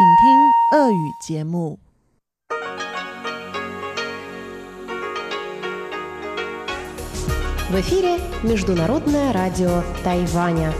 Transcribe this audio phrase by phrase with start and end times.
[0.00, 1.78] 请听俄语节目。
[7.70, 10.72] В эфире Международное радио Тайваня.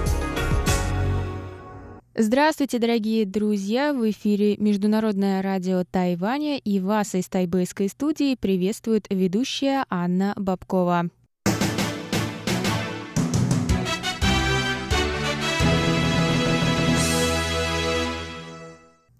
[2.15, 3.93] Здравствуйте, дорогие друзья!
[3.93, 11.11] В эфире Международное радио Тайваня и вас из тайбэйской студии приветствует ведущая Анна Бабкова.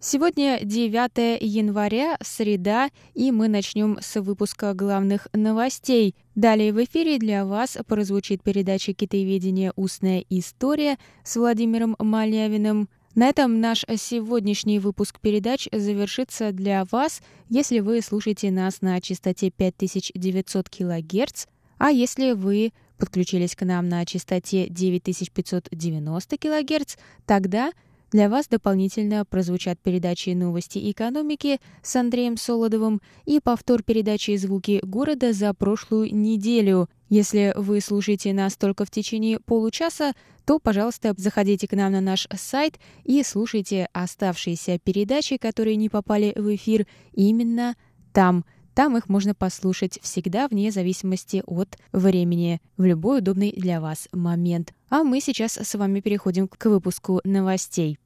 [0.04, 6.16] Сегодня 9 января, среда, и мы начнем с выпуска главных новостей.
[6.34, 9.74] Далее в эфире для вас прозвучит передача «Китаеведение.
[9.76, 12.90] Устная история» с Владимиром Малявиным.
[13.14, 19.52] На этом наш сегодняшний выпуск передач завершится для вас, если вы слушаете нас на частоте
[19.52, 21.46] 5900 кГц,
[21.78, 26.96] а если вы подключились к нам на частоте 9590 кГц,
[27.28, 27.72] тогда–
[28.12, 35.32] для вас дополнительно прозвучат передачи «Новости экономики» с Андреем Солодовым и повтор передачи «Звуки города»
[35.32, 36.90] за прошлую неделю.
[37.08, 40.14] Если вы слушаете нас только в течение получаса,
[40.46, 46.34] то, пожалуйста, заходите к нам на наш сайт и слушайте оставшиеся передачи, которые не попали
[46.36, 47.76] в эфир, именно
[48.12, 48.44] там.
[48.74, 54.74] Там их можно послушать всегда вне зависимости от времени, в любой удобный для вас момент.
[54.90, 57.98] А мы сейчас с вами переходим к выпуску новостей.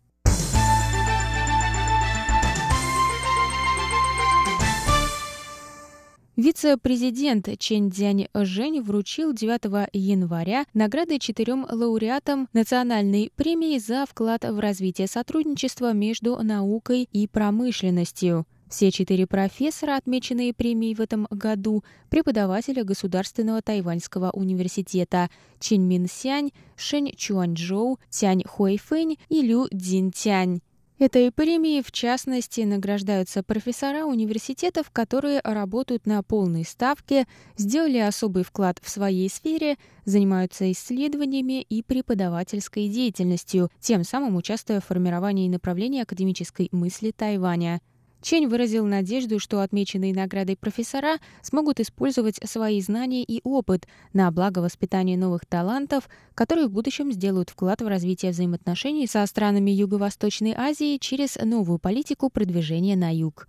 [6.35, 14.59] Вице-президент Чен Цзянь Жень вручил 9 января награды четырем лауреатам национальной премии за вклад в
[14.59, 18.45] развитие сотрудничества между наукой и промышленностью.
[18.69, 25.29] Все четыре профессора, отмеченные премией в этом году, преподаватели Государственного тайваньского университета
[25.61, 30.59] Чин Мин Сянь, Шэнь Чуанчжоу, Тянь Хуэйфэнь и Лю Цзинтянь.
[30.97, 38.79] Этой премией, в частности, награждаются профессора университетов, которые работают на полной ставке, сделали особый вклад
[38.81, 39.75] в своей сфере,
[40.05, 47.81] занимаются исследованиями и преподавательской деятельностью, тем самым участвуя в формировании направления академической мысли Тайваня–
[48.25, 54.59] Чень выразил надежду, что отмеченные наградой профессора смогут использовать свои знания и опыт на благо
[54.59, 60.97] воспитания новых талантов, которые в будущем сделают вклад в развитие взаимоотношений со странами Юго-Восточной Азии
[60.97, 63.47] через новую политику продвижения на юг.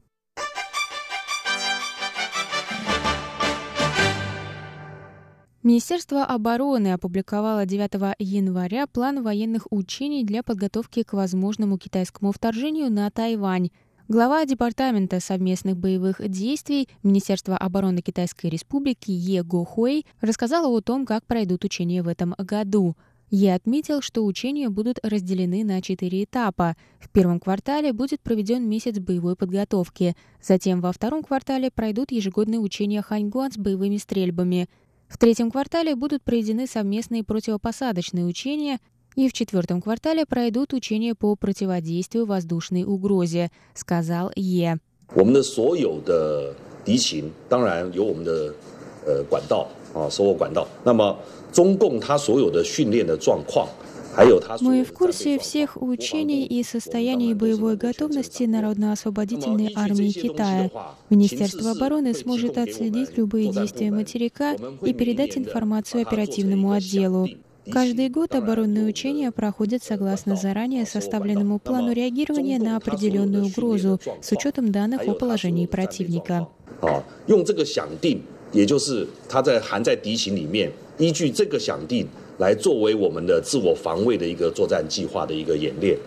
[5.62, 13.10] Министерство обороны опубликовало 9 января план военных учений для подготовки к возможному китайскому вторжению на
[13.10, 13.70] Тайвань–
[14.09, 21.05] Глава Департамента совместных боевых действий Министерства обороны Китайской Республики Е Го Хуэй рассказала о том,
[21.05, 22.95] как пройдут учения в этом году.
[23.33, 26.77] Е отметил, что учения будут разделены на четыре этапа.
[27.00, 30.15] В первом квартале будет проведен месяц боевой подготовки.
[30.41, 34.69] Затем во втором квартале пройдут ежегодные учения Ханьгуан с боевыми стрельбами.
[35.09, 38.78] В третьем квартале будут проведены совместные противопосадочные учения
[39.16, 44.79] и в четвертом квартале пройдут учения по противодействию воздушной угрозе, сказал Е.
[45.13, 46.53] 我们的所有的
[46.85, 48.53] 敌情当然有我们的
[49.06, 50.68] 呃管道啊，所有管道。
[50.84, 51.18] 那么
[51.52, 53.68] 中共它所有的训练的状况。
[54.59, 60.69] Мы в курсе всех учений и состояний боевой готовности Народно-освободительной армии Китая.
[61.09, 67.29] Министерство обороны сможет отследить любые действия материка и передать информацию оперативному отделу.
[67.72, 74.72] Каждый год оборонные учения проходят согласно заранее составленному плану реагирования на определенную угрозу с учетом
[74.72, 76.47] данных о положении противника.
[77.28, 82.07] 用这个想定，也就是它在含在敌情里面，依据这个想定
[82.40, 86.00] 来作为我们的自我防卫的一个作战计划的一个演练。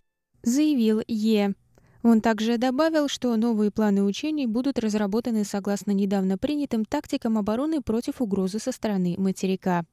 [0.43, 1.55] заявил Е.
[2.03, 8.21] Он также добавил, что новые планы учений будут разработаны согласно недавно принятым тактикам обороны против
[8.21, 9.85] угрозы со стороны материка.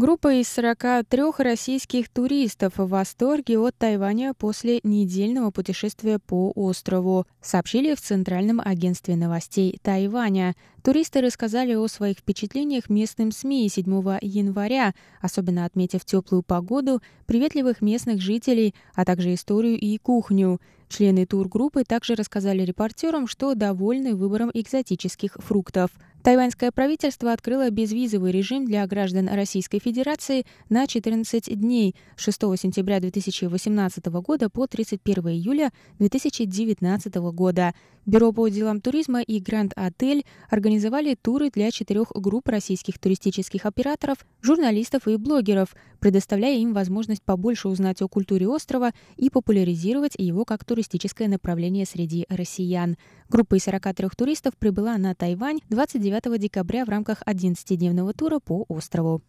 [0.00, 7.94] Группа из 43 российских туристов в восторге от Тайваня после недельного путешествия по острову, сообщили
[7.94, 10.56] в Центральном агентстве новостей Тайваня.
[10.82, 13.84] Туристы рассказали о своих впечатлениях местным СМИ 7
[14.22, 20.62] января, особенно отметив теплую погоду, приветливых местных жителей, а также историю и кухню.
[20.88, 25.90] Члены тургруппы также рассказали репортерам, что довольны выбором экзотических фруктов.
[26.22, 33.00] Тайваньское правительство открыло безвизовый режим для граждан Российской Федерации на 14 дней с 6 сентября
[33.00, 37.72] 2018 года по 31 июля 2019 года.
[38.04, 44.18] Бюро по делам туризма и Гранд Отель организовали туры для четырех групп российских туристических операторов,
[44.42, 50.64] журналистов и блогеров, предоставляя им возможность побольше узнать о культуре острова и популяризировать его как
[50.64, 52.96] туристическое направление среди россиян.
[53.28, 59.22] Группа из 43 туристов прибыла на Тайвань 29 декабря в рамках 11-дневного тура по острову.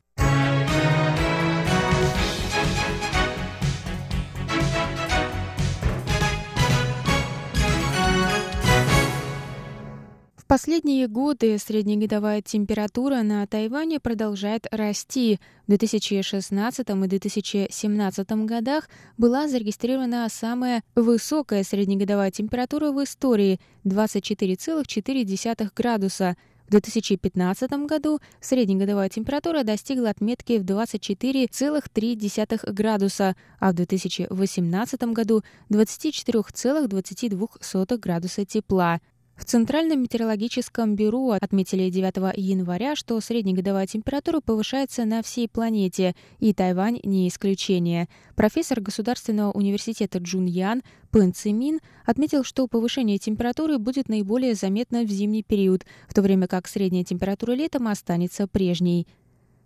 [10.51, 15.39] последние годы среднегодовая температура на Тайване продолжает расти.
[15.65, 26.35] В 2016 и 2017 годах была зарегистрирована самая высокая среднегодовая температура в истории– 24,4 градуса.
[26.71, 37.97] В 2015 году среднегодовая температура достигла отметки в 24,3 градуса, а в 2018 году– 24,22
[37.97, 39.01] градуса тепла.
[39.35, 46.53] В Центральном метеорологическом бюро отметили 9 января, что среднегодовая температура повышается на всей планете, и
[46.53, 48.07] Тайвань не исключение.
[48.35, 55.09] Профессор Государственного университета Джун Ян Пэн Цимин отметил, что повышение температуры будет наиболее заметно в
[55.09, 59.07] зимний период, в то время как средняя температура летом останется прежней.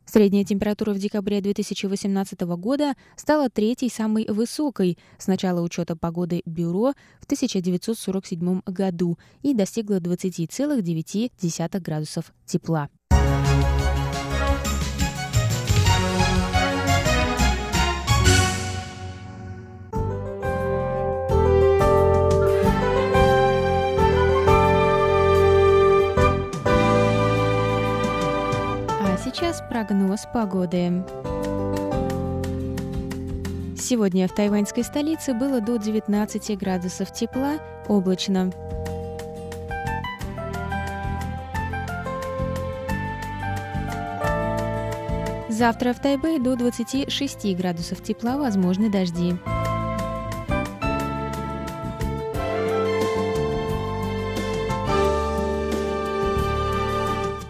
[0.05, 6.93] Средняя температура в декабре 2018 года стала третьей самой высокой с начала учета погоды Бюро
[7.19, 12.89] в 1947 году и достигла 20,9 градусов тепла.
[29.35, 31.03] Сейчас прогноз погоды.
[33.77, 37.57] Сегодня в тайваньской столице было до 19 градусов тепла,
[37.89, 38.53] облачно.
[45.49, 49.35] Завтра в Тайбэе до 26 градусов тепла возможны дожди.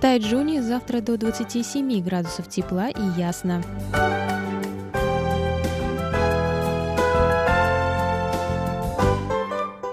[0.05, 3.63] Тайджуне завтра до 27 градусов тепла и ясно.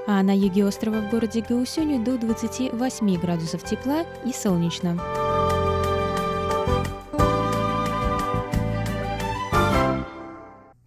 [0.06, 5.00] А на юге острова в городе Гаусюню до 28 градусов тепла и солнечно.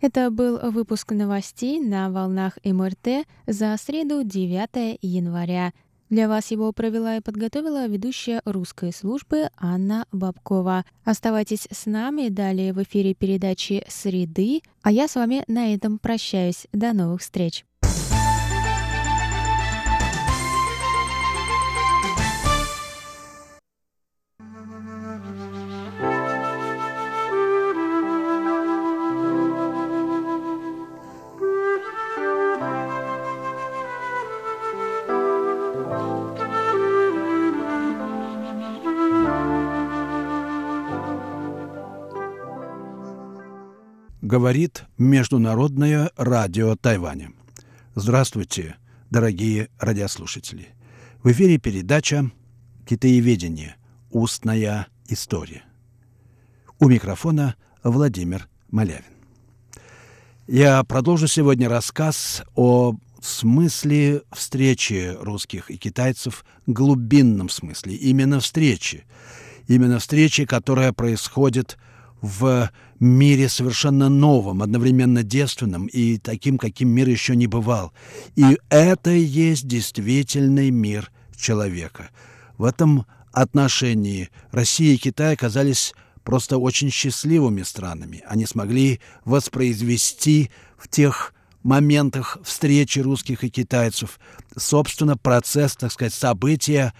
[0.01, 5.73] Это был выпуск новостей на волнах МРТ за среду 9 января.
[6.15, 10.85] Для вас его провела и подготовила ведущая русской службы Анна Бабкова.
[11.03, 16.67] Оставайтесь с нами, далее в эфире передачи «Среды», а я с вами на этом прощаюсь.
[16.71, 17.65] До новых встреч!
[44.25, 47.31] Говорит Международное радио Тайваня.
[47.93, 48.75] Здравствуйте,
[49.11, 50.69] дорогие радиослушатели.
[51.21, 52.31] В эфире передача
[52.87, 53.75] «Китаеведение.
[54.09, 55.63] Устная история».
[56.79, 59.03] У микрофона Владимир Малявин.
[60.47, 69.05] Я продолжу сегодня рассказ о смысле встречи русских и китайцев, глубинном смысле, именно встречи.
[69.67, 71.77] Именно встречи, которая происходит
[72.25, 77.93] в мире совершенно новом, одновременно девственном и таким, каким мир еще не бывал.
[78.35, 82.09] И это и есть действительный мир человека.
[82.57, 88.23] В этом отношении Россия и Китай оказались просто очень счастливыми странами.
[88.27, 94.19] Они смогли воспроизвести в тех моментах встречи русских и китайцев,
[94.57, 96.93] собственно, процесс, так сказать, события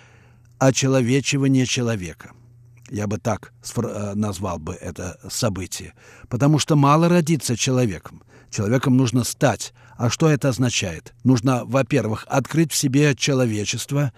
[0.59, 2.31] очеловечивания человека–
[2.89, 5.93] я бы так э, назвал бы это событие.
[6.29, 8.23] Потому что мало родиться человеком.
[8.49, 9.73] Человеком нужно стать.
[9.97, 11.13] А что это означает?
[11.23, 14.11] Нужно, во-первых, открыть в себе человечество,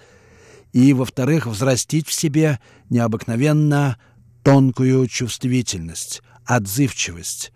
[0.73, 2.59] и, во-вторых, взрастить в себе
[2.89, 3.97] необыкновенно
[4.43, 7.51] тонкую чувствительность, отзывчивость,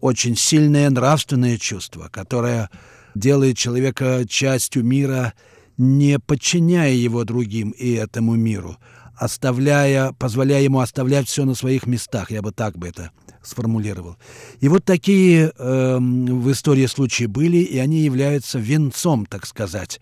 [0.00, 2.68] очень сильное нравственное чувство, которое
[3.14, 5.34] делает человека частью мира,
[5.76, 8.76] не подчиняя его другим и этому миру,
[9.18, 13.10] оставляя, позволяя ему оставлять все на своих местах, я бы так бы это
[13.42, 14.16] сформулировал.
[14.60, 20.00] И вот такие э, в истории случаи были, и они являются венцом, так сказать,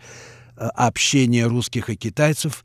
[0.56, 2.64] э, общения русских и китайцев.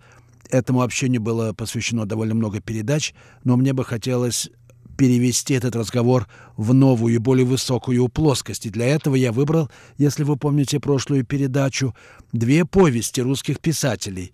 [0.50, 4.50] Этому общению было посвящено довольно много передач, но мне бы хотелось
[4.98, 6.28] перевести этот разговор
[6.58, 8.66] в новую и более высокую плоскость.
[8.66, 11.96] И для этого я выбрал, если вы помните прошлую передачу,
[12.34, 14.34] две повести русских писателей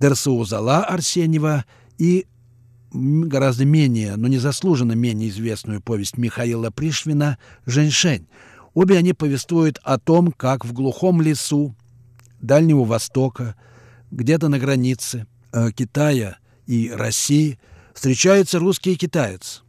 [0.00, 1.64] Дерсаузала Арсеньева
[1.98, 2.26] и
[2.92, 8.26] гораздо менее, но незаслуженно менее известную повесть Михаила Пришвина «Женьшень».
[8.74, 11.74] Обе они повествуют о том, как в глухом лесу
[12.40, 13.56] Дальнего Востока,
[14.10, 16.36] где-то на границе э, Китая
[16.66, 17.58] и России,
[17.94, 19.62] встречаются русский китаец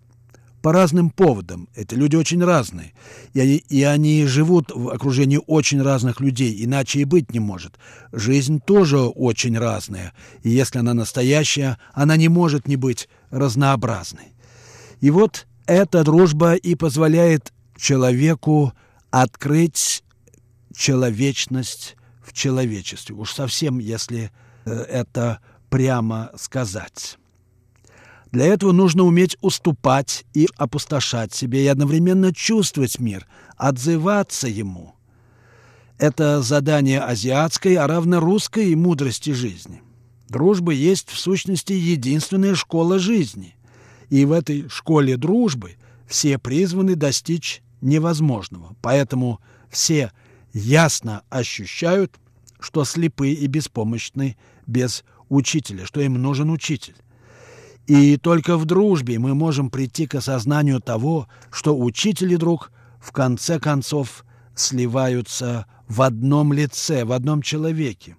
[0.67, 1.69] по разным поводам.
[1.75, 2.91] Это люди очень разные.
[3.33, 7.79] И и они живут в окружении очень разных людей, иначе и быть не может.
[8.11, 10.11] Жизнь тоже очень разная.
[10.43, 14.33] И если она настоящая, она не может не быть разнообразной.
[14.99, 18.73] И вот эта дружба и позволяет человеку
[19.09, 20.03] открыть
[20.75, 23.15] человечность в человечестве.
[23.15, 24.31] Уж совсем, если
[24.65, 27.17] э, это прямо сказать.
[28.31, 34.95] Для этого нужно уметь уступать и опустошать себе, и одновременно чувствовать мир, отзываться ему.
[35.97, 39.81] Это задание азиатской, а равно русской мудрости жизни.
[40.29, 43.55] Дружба есть, в сущности, единственная школа жизни.
[44.09, 48.75] И в этой школе дружбы все призваны достичь невозможного.
[48.81, 50.11] Поэтому все
[50.53, 52.19] ясно ощущают,
[52.59, 56.95] что слепы и беспомощны без учителя, что им нужен учитель.
[57.87, 63.13] И только в дружбе мы можем прийти к осознанию того, что учитель и друг в
[63.13, 64.25] конце концов
[64.55, 68.17] сливаются в одном лице, в одном человеке.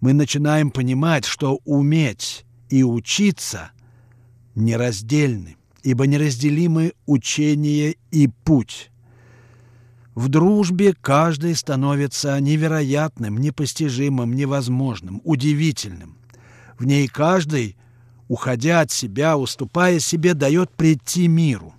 [0.00, 3.70] Мы начинаем понимать, что уметь и учиться
[4.56, 8.90] нераздельны, ибо неразделимы учение и путь.
[10.16, 16.16] В дружбе каждый становится невероятным, непостижимым, невозможным, удивительным.
[16.76, 17.76] В ней каждый–
[18.30, 21.74] уходя от себя, уступая себе, дает прийти миру.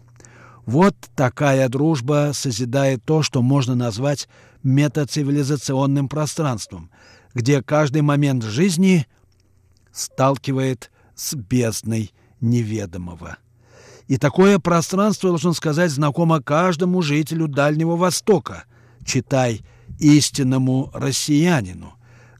[0.65, 4.27] Вот такая дружба созидает то, что можно назвать
[4.61, 6.91] метацивилизационным пространством,
[7.33, 9.07] где каждый момент жизни
[9.93, 13.37] сталкивает с бездной неведомого.
[14.09, 18.65] И такое пространство, должен сказать, знакомо каждому жителю Дальнего Востока,
[19.05, 19.61] читай
[19.99, 21.93] истинному россиянину,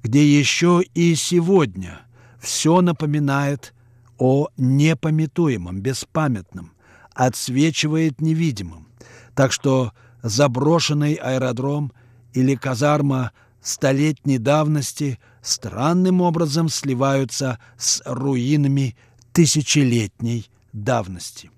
[0.03, 2.01] где еще и сегодня
[2.41, 3.73] все напоминает
[4.21, 6.73] о непометуемом, беспамятном,
[7.15, 8.87] отсвечивает невидимым.
[9.33, 11.91] Так что заброшенный аэродром
[12.33, 13.31] или казарма
[13.63, 18.95] столетней давности странным образом сливаются с руинами
[19.31, 21.49] тысячелетней давности.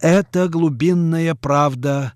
[0.00, 2.14] Это глубинная правда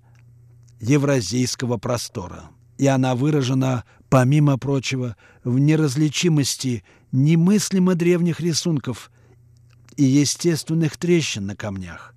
[0.81, 6.83] евразийского простора, и она выражена, помимо прочего, в неразличимости
[7.13, 9.09] немыслимо древних рисунков
[9.97, 12.13] и естественных трещин на камнях,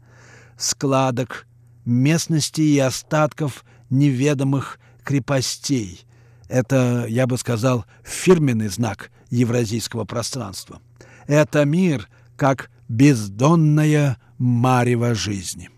[0.56, 1.46] складок,
[1.84, 6.04] местности и остатков неведомых крепостей.
[6.48, 10.80] Это, я бы сказал, фирменный знак евразийского пространства.
[11.26, 15.70] Это мир как бездонная марево жизни.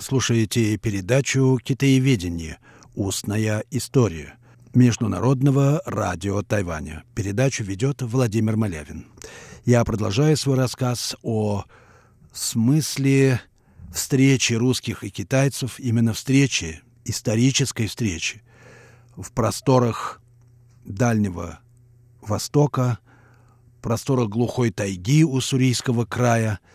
[0.00, 2.58] Слушаете передачу «Китаеведение.
[2.94, 4.38] Устная история»
[4.74, 7.04] Международного радио Тайваня.
[7.14, 9.06] Передачу ведет Владимир Малявин.
[9.64, 11.64] Я продолжаю свой рассказ о
[12.32, 13.40] смысле
[13.92, 18.42] встречи русских и китайцев, именно встречи, исторической встречи
[19.16, 20.20] в просторах
[20.84, 21.60] Дальнего
[22.20, 22.98] Востока,
[23.80, 26.60] просторах глухой тайги у Сурийского края–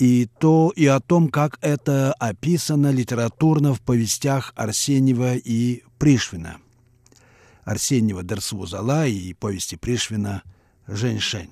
[0.00, 6.56] и то и о том, как это описано литературно в повестях Арсеньева и Пришвина.
[7.64, 10.42] Арсеньева «Дерсвузала» и повести Пришвина
[10.86, 11.50] «Женьшень».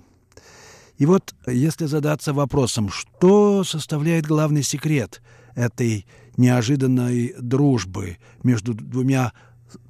[0.96, 5.20] И вот если задаться вопросом, что составляет главный секрет
[5.54, 6.06] этой
[6.38, 9.32] неожиданной дружбы между двумя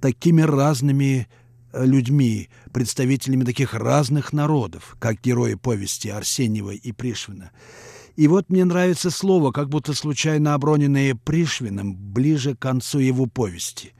[0.00, 1.28] такими разными
[1.72, 7.52] людьми, представителями таких разных народов, как герои повести Арсеньева и Пришвина.
[8.18, 13.94] И вот мне нравится слово, как будто случайно оброненное Пришвиным ближе к концу его повести.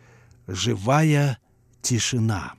[0.49, 1.39] «Живая
[1.83, 2.55] тишина».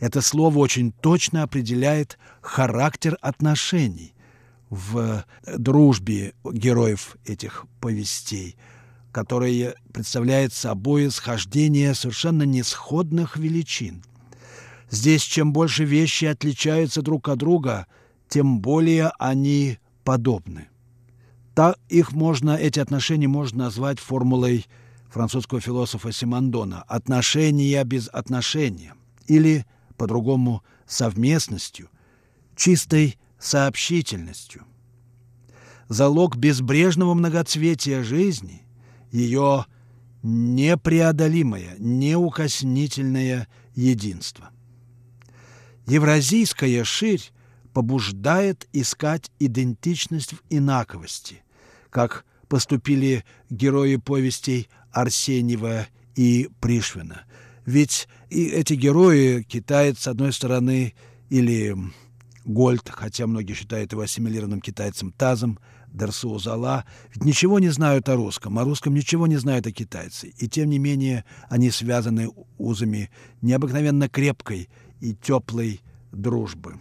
[0.00, 4.14] Это слово очень точно определяет характер отношений
[4.70, 5.26] в
[5.58, 8.56] дружбе героев этих повестей,
[9.12, 14.02] которые представляют собой схождение совершенно несходных величин.
[14.88, 17.86] Здесь чем больше вещи отличаются друг от друга,
[18.30, 20.68] тем более они подобны.
[21.54, 24.66] Так их можно, эти отношения можно назвать формулой
[25.10, 28.94] французского философа Симондона «отношения без отношения»
[29.26, 31.88] или, по-другому, совместностью,
[32.54, 34.62] чистой сообщительностью.
[35.88, 38.62] Залог безбрежного многоцветия жизни–
[39.10, 39.66] ее
[40.22, 44.50] непреодолимое, неукоснительное единство.
[45.86, 47.32] Евразийская ширь
[47.76, 51.42] побуждает искать идентичность в инаковости,
[51.90, 57.26] как поступили герои повестей Арсеньева и Пришвина.
[57.66, 60.94] Ведь и эти герои, китаец, с одной стороны,
[61.28, 61.76] или
[62.46, 68.16] Гольд, хотя многие считают его ассимилированным китайцем Тазом, Дерсу Зала, ведь ничего не знают о
[68.16, 70.28] русском, о русском ничего не знают о китайце.
[70.38, 73.10] И тем не менее они связаны узами
[73.42, 74.70] необыкновенно крепкой
[75.02, 76.76] и теплой дружбы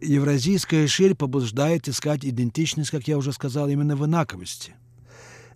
[0.00, 4.74] евразийская ширь побуждает искать идентичность, как я уже сказал, именно в инаковости.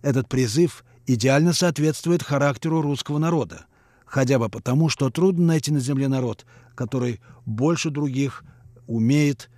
[0.01, 3.65] Этот призыв идеально соответствует характеру русского народа,
[4.05, 6.45] хотя бы потому, что трудно найти на земле народ,
[6.75, 8.43] который больше других
[8.87, 9.49] умеет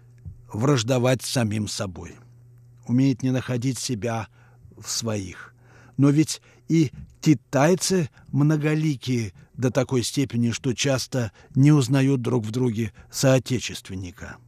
[0.53, 2.15] враждовать самим собой,
[2.87, 4.27] умеет не находить себя
[4.77, 5.53] в своих.
[5.97, 12.91] Но ведь и китайцы многоликие до такой степени, что часто не узнают друг в друге
[13.09, 14.37] соотечественника–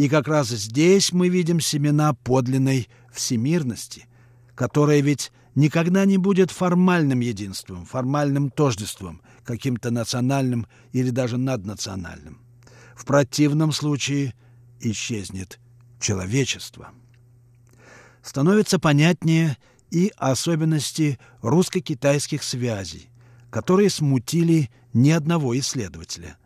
[0.00, 4.06] и как раз здесь мы видим семена подлинной всемирности,
[4.54, 12.40] которая ведь никогда не будет формальным единством, формальным тождеством, каким-то национальным или даже наднациональным.
[12.96, 14.32] В противном случае
[14.80, 15.60] исчезнет
[16.00, 16.92] человечество.
[18.22, 19.58] Становится понятнее
[19.90, 23.10] и особенности русско-китайских связей,
[23.50, 26.38] которые смутили ни одного исследователя.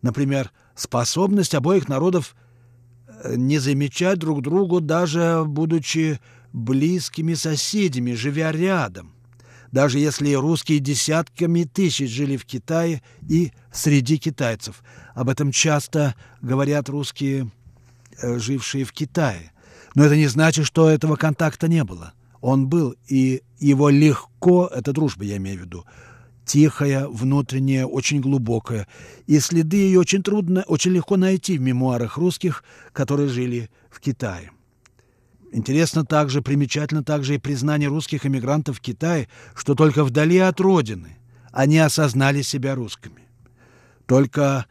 [0.00, 2.34] Например, способность обоих народов
[3.24, 6.20] не замечать друг другу, даже будучи
[6.52, 9.12] близкими соседями, живя рядом.
[9.70, 14.82] Даже если русские десятками тысяч жили в Китае и среди китайцев.
[15.14, 17.50] Об этом часто говорят русские,
[18.20, 19.52] э, жившие в Китае.
[19.94, 22.12] Но это не значит, что этого контакта не было.
[22.42, 25.84] Он был, и его легко, это дружба, я имею в виду,
[26.44, 28.86] тихая, внутренняя, очень глубокая,
[29.26, 34.50] и следы ее очень трудно, очень легко найти в мемуарах русских, которые жили в Китае.
[35.52, 41.18] Интересно также, примечательно также и признание русских эмигрантов в Китае, что только вдали от родины
[41.52, 43.28] они осознали себя русскими.
[44.06, 44.66] Только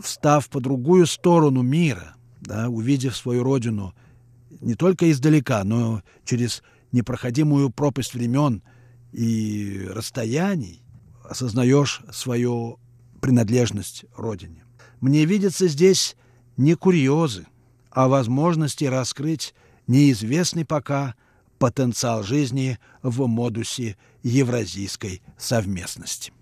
[0.00, 3.94] встав по другую сторону мира, да, увидев свою родину
[4.60, 8.62] не только издалека, но через непроходимую пропасть времен
[9.12, 10.82] и расстояний,
[11.28, 12.78] осознаешь свою
[13.20, 14.64] принадлежность Родине.
[15.00, 16.16] Мне видятся здесь
[16.56, 17.46] не курьезы,
[17.90, 19.54] а возможности раскрыть
[19.86, 21.14] неизвестный пока
[21.58, 26.32] потенциал жизни в модусе евразийской совместности.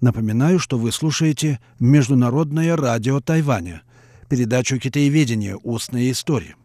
[0.00, 3.82] Напоминаю, что вы слушаете Международное радио Тайваня,
[4.30, 5.58] передачу «Китаеведение.
[5.62, 6.56] Устная история».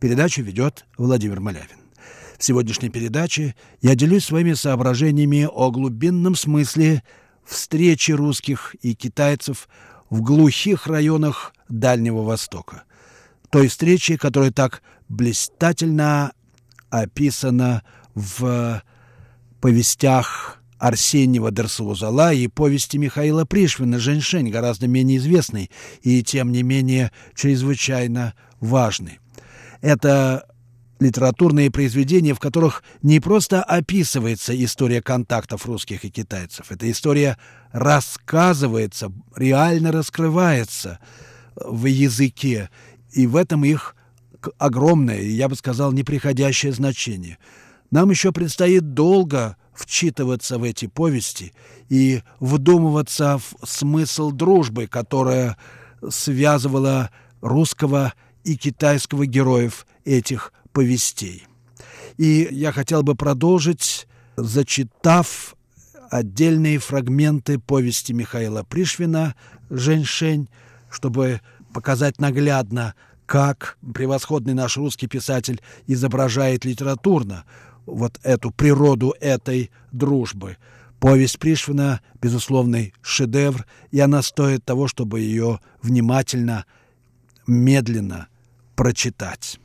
[0.00, 1.78] Передачу ведет Владимир Малявин.
[2.38, 7.04] В сегодняшней передаче я делюсь своими соображениями о глубинном смысле
[7.44, 9.68] встречи русских и китайцев
[10.10, 12.82] в глухих районах Дальнего Востока.
[13.50, 16.32] Той встречи, которая так блистательно
[16.90, 17.84] описана
[18.16, 18.82] в
[19.60, 25.70] повестях Арсеньева Дерсаузала и повести Михаила Пришвина «Женьшень», гораздо менее известный
[26.02, 29.20] и, тем не менее, чрезвычайно важный.
[29.80, 30.44] Это
[30.98, 37.38] литературные произведения, в которых не просто описывается история контактов русских и китайцев, эта история
[37.70, 40.98] рассказывается, реально раскрывается
[41.54, 42.70] в языке,
[43.12, 43.94] и в этом их
[44.58, 47.38] огромное, я бы сказал, неприходящее значение.
[47.92, 51.52] Нам еще предстоит долго вчитываться в эти повести
[51.88, 55.56] и вдумываться в смысл дружбы, которая
[56.08, 58.12] связывала русского
[58.44, 61.46] и китайского героев этих повестей.
[62.18, 64.06] И я хотел бы продолжить,
[64.36, 65.54] зачитав
[66.10, 69.34] отдельные фрагменты повести Михаила Пришвина
[69.70, 70.48] «Женьшень»,
[70.90, 71.40] чтобы
[71.72, 77.44] показать наглядно, как превосходный наш русский писатель изображает литературно
[77.86, 80.56] вот эту природу этой дружбы.
[81.00, 86.64] Повесть Пришвина– безусловный шедевр, и она стоит того, чтобы ее внимательно,
[87.46, 88.28] медленно
[88.76, 89.58] прочитать.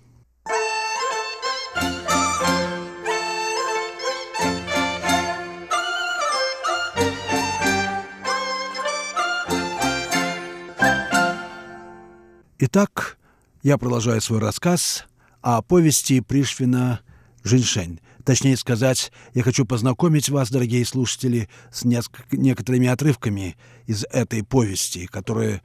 [12.59, 13.19] Итак,
[13.61, 15.05] я продолжаю свой рассказ
[15.41, 17.01] о повести Пришвина
[17.43, 17.99] «Женьшень».
[18.27, 25.61] Точнее сказать, я хочу познакомить вас, дорогие слушатели, с некоторыми отрывками из этой повести, которые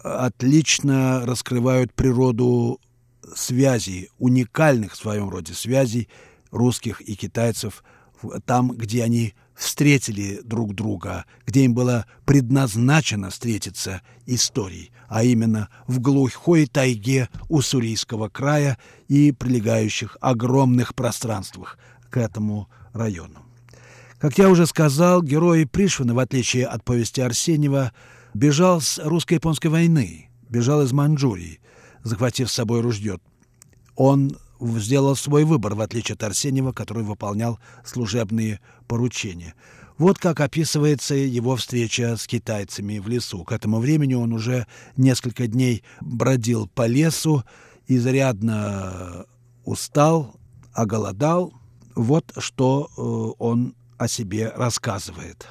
[0.00, 2.80] отлично раскрывают природу
[3.34, 6.08] связей, уникальных в своем роде связей
[6.52, 7.82] русских и китайцев
[8.44, 15.98] там, где они встретили друг друга, где им было предназначено встретиться историей, а именно в
[15.98, 21.76] глухой тайге Уссурийского края и прилегающих огромных пространствах
[22.14, 23.40] к этому району.
[24.20, 27.90] Как я уже сказал, герой Пришвина, в отличие от повести Арсеньева,
[28.34, 31.58] бежал с русско-японской войны, бежал из Манчжурии,
[32.04, 33.18] захватив с собой ружье.
[33.96, 39.54] Он сделал свой выбор, в отличие от Арсеньева, который выполнял служебные поручения.
[39.98, 43.42] Вот как описывается его встреча с китайцами в лесу.
[43.42, 47.42] К этому времени он уже несколько дней бродил по лесу,
[47.88, 49.26] изрядно
[49.64, 50.36] устал,
[50.72, 51.52] оголодал.
[51.94, 55.48] Вот что э, он о себе рассказывает.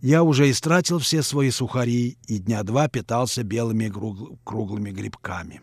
[0.00, 3.92] Я уже истратил все свои сухари и дня два питался белыми
[4.44, 5.60] круглыми грибками.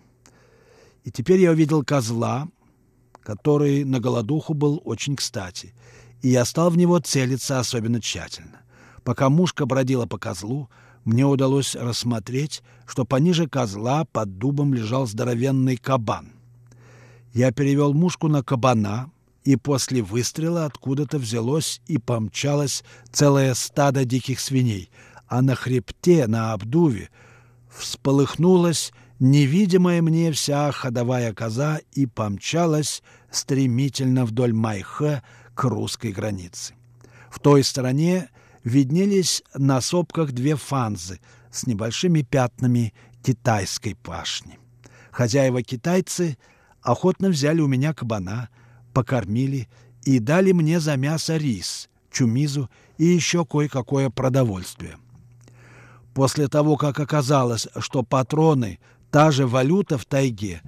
[1.03, 2.47] И теперь я увидел козла,
[3.21, 5.73] который на голодуху был очень кстати,
[6.21, 8.61] и я стал в него целиться особенно тщательно.
[9.03, 10.69] Пока мушка бродила по козлу,
[11.03, 16.32] мне удалось рассмотреть, что пониже козла под дубом лежал здоровенный кабан.
[17.33, 19.09] Я перевел мушку на кабана,
[19.43, 24.89] и после выстрела откуда-то взялось и помчалось целое стадо диких свиней,
[25.27, 27.09] а на хребте, на обдуве,
[27.69, 35.23] всполыхнулось невидимая мне вся ходовая коза и помчалась стремительно вдоль Майхэ
[35.55, 36.75] к русской границе.
[37.29, 38.29] В той стороне
[38.63, 41.19] виднелись на сопках две фанзы
[41.51, 42.93] с небольшими пятнами
[43.23, 44.59] китайской пашни.
[45.11, 46.37] Хозяева-китайцы
[46.83, 48.49] охотно взяли у меня кабана,
[48.93, 49.67] покормили
[50.03, 54.97] и дали мне за мясо рис, чумизу и еще кое-какое продовольствие.
[56.13, 60.61] После того, как оказалось, что патроны та же валюта в тайге,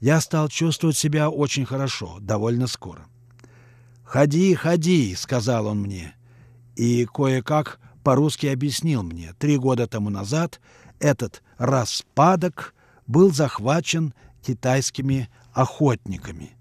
[0.00, 3.06] я стал чувствовать себя очень хорошо, довольно скоро.
[4.04, 6.14] «Ходи, ходи»,— сказал он мне,
[6.76, 9.32] и кое-как по-русски объяснил мне.
[9.38, 10.60] Три года тому назад
[10.98, 12.74] этот распадок
[13.06, 16.52] был захвачен китайскими охотниками.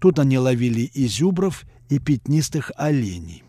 [0.00, 3.44] Тут они ловили изюбров и пятнистых оленей.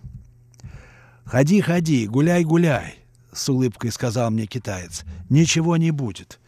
[1.26, 2.96] «Ходи, ходи, гуляй, гуляй»,—
[3.32, 5.04] с улыбкой сказал мне китаец.
[5.30, 6.40] «Ничего не будет.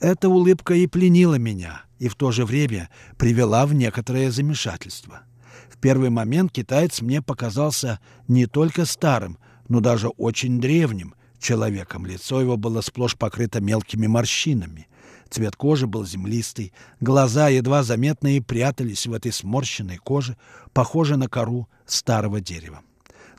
[0.00, 5.22] Эта улыбка и пленила меня, и в то же время привела в некоторое замешательство.
[5.68, 9.38] В первый момент китаец мне показался не только старым,
[9.68, 12.06] но даже очень древним человеком.
[12.06, 14.88] Лицо его было сплошь покрыто мелкими морщинами.
[15.30, 20.36] Цвет кожи был землистый, глаза едва заметные прятались в этой сморщенной коже,
[20.72, 22.80] похожей на кору старого дерева.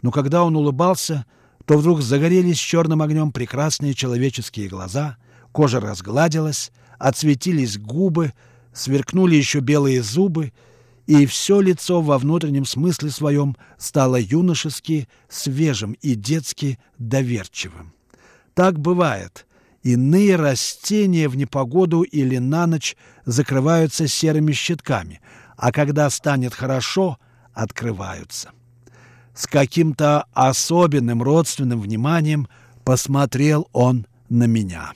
[0.02, 1.26] Но когда он улыбался,
[1.66, 5.18] то вдруг загорелись черным огнем прекрасные человеческие глаза—
[5.52, 8.34] Кожа разгладилась, отсветились губы,
[8.74, 10.54] сверкнули еще белые зубы,
[11.08, 17.94] и все лицо во внутреннем смысле своем стало юношески свежим и детски доверчивым.
[18.54, 19.48] Так бывает.
[19.84, 25.22] Иные растения в непогоду или на ночь закрываются серыми щитками,
[25.56, 27.18] а когда станет хорошо,
[27.54, 28.52] открываются.
[29.34, 32.48] С каким-то особенным родственным вниманием
[32.84, 34.92] посмотрел он на меня.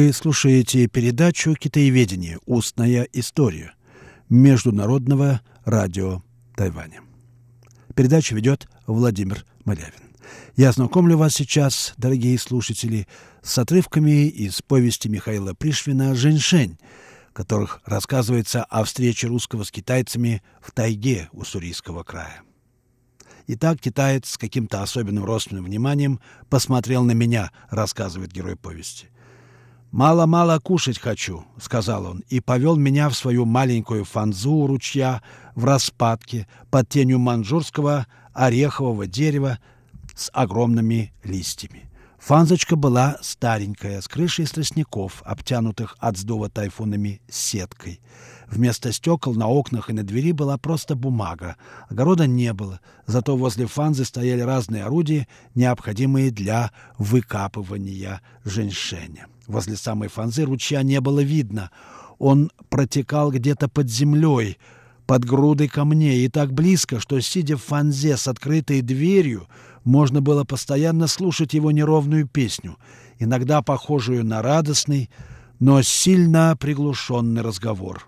[0.00, 2.38] Вы слушаете передачу «Китаеведение.
[2.46, 3.74] Устная история»
[4.30, 6.22] Международного радио
[6.56, 7.02] Тайваня.
[7.94, 10.16] Передачу ведет Владимир Малявин.
[10.56, 13.06] Я знакомлю вас сейчас, дорогие слушатели,
[13.42, 16.78] с отрывками из повести Михаила Пришвина «Женьшень»,
[17.34, 22.40] которых рассказывается о встрече русского с китайцами в тайге у Сурийского края.
[23.48, 29.10] Итак, китаец с каким-то особенным родственным вниманием посмотрел на меня, рассказывает герой повести.
[29.92, 35.20] «Мало-мало кушать хочу»,— сказал он, и повел меня в свою маленькую фанзу у ручья
[35.56, 39.58] в распадке под тенью манжурского орехового дерева
[40.14, 41.90] с огромными листьями.
[42.20, 48.00] Фанзочка была старенькая, с крышей из тростников, обтянутых от сдува тайфунами сеткой.
[48.46, 51.56] Вместо стекол на окнах и на двери была просто бумага.
[51.88, 59.26] Огорода не было, зато возле фанзы стояли разные орудия, необходимые для выкапывания женьшеня.
[59.50, 61.72] Возле самой фанзы ручья не было видно.
[62.18, 64.58] Он протекал где-то под землей,
[65.06, 69.48] под грудой камней, и так близко, что, сидя в фанзе с открытой дверью,
[69.82, 72.76] можно было постоянно слушать его неровную песню,
[73.18, 75.10] иногда похожую на радостный,
[75.58, 78.06] но сильно приглушенный разговор.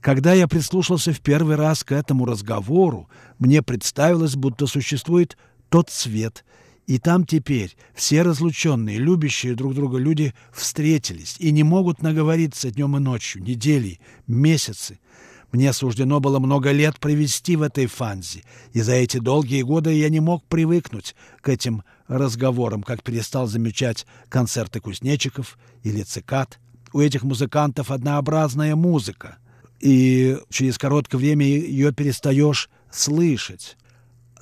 [0.00, 3.08] Когда я прислушался в первый раз к этому разговору,
[3.40, 5.36] мне представилось, будто существует
[5.68, 6.44] тот свет,
[6.86, 12.96] и там теперь все разлученные, любящие друг друга люди встретились и не могут наговориться днем
[12.96, 14.98] и ночью, недели, месяцы,
[15.54, 18.42] мне суждено было много лет провести в этой фанзе,
[18.72, 24.04] и за эти долгие годы я не мог привыкнуть к этим разговорам, как перестал замечать
[24.28, 26.58] концерты кузнечиков или цикад.
[26.92, 29.36] У этих музыкантов однообразная музыка,
[29.78, 33.76] и через короткое время ее перестаешь слышать.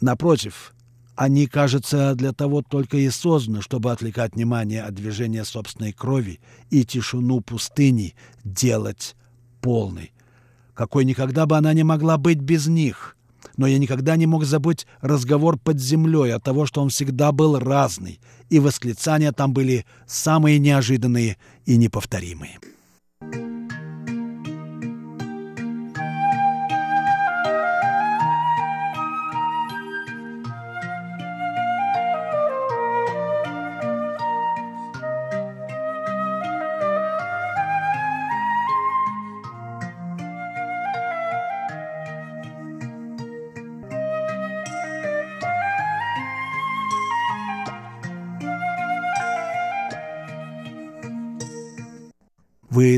[0.00, 0.72] Напротив,
[1.14, 6.84] они, кажется, для того только и созданы, чтобы отвлекать внимание от движения собственной крови и
[6.84, 9.14] тишину пустыни делать
[9.60, 10.12] полной
[10.74, 13.16] какой никогда бы она не могла быть без них.
[13.56, 17.58] Но я никогда не мог забыть разговор под землей от того, что он всегда был
[17.58, 22.58] разный, и восклицания там были самые неожиданные и неповторимые.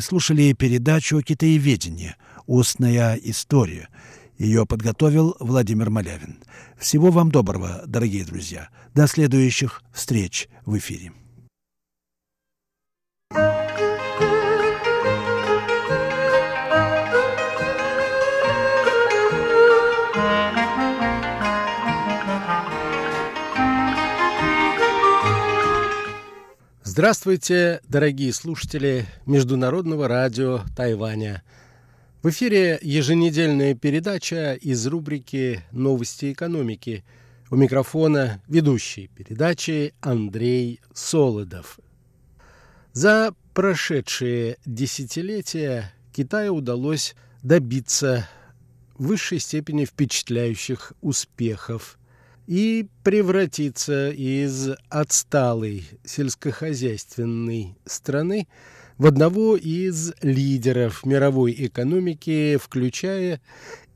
[0.05, 2.17] Слушали передачу «Китаеведение.
[2.47, 3.89] Устная история».
[4.37, 6.39] Ее подготовил Владимир Малявин.
[6.79, 8.69] Всего вам доброго, дорогие друзья.
[8.95, 11.13] До следующих встреч в эфире.
[26.97, 31.43] Здравствуйте, дорогие слушатели Международного радио Тайваня.
[32.23, 37.05] В эфире еженедельная передача из рубрики «Новости экономики».
[37.51, 41.81] У микрофона ведущий передачи Андрей Солодов.
[42.93, 48.29] За прошедшие десятилетия Китаю удалось добиться
[48.97, 51.99] высшей степени впечатляющих успехов–
[52.47, 58.49] и превратиться из отсталой сельскохозяйственной страны
[58.99, 63.41] в одного из лидеров мировой экономики, включая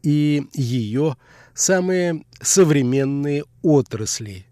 [0.03, 1.17] и ее
[1.55, 4.47] самые современные отрасли.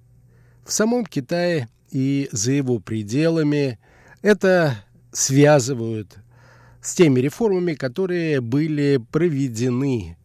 [0.65, 3.79] В самом Китае и за его пределами
[4.23, 6.19] это связывают
[6.83, 10.17] с теми реформами, которые были проведены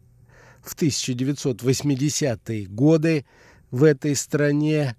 [0.62, 3.24] в 1980-е годы
[3.72, 4.94] в этой стране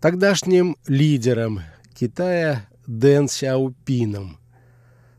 [0.00, 1.60] тогдашним лидером
[1.94, 4.38] Китая Дэн Сяопином,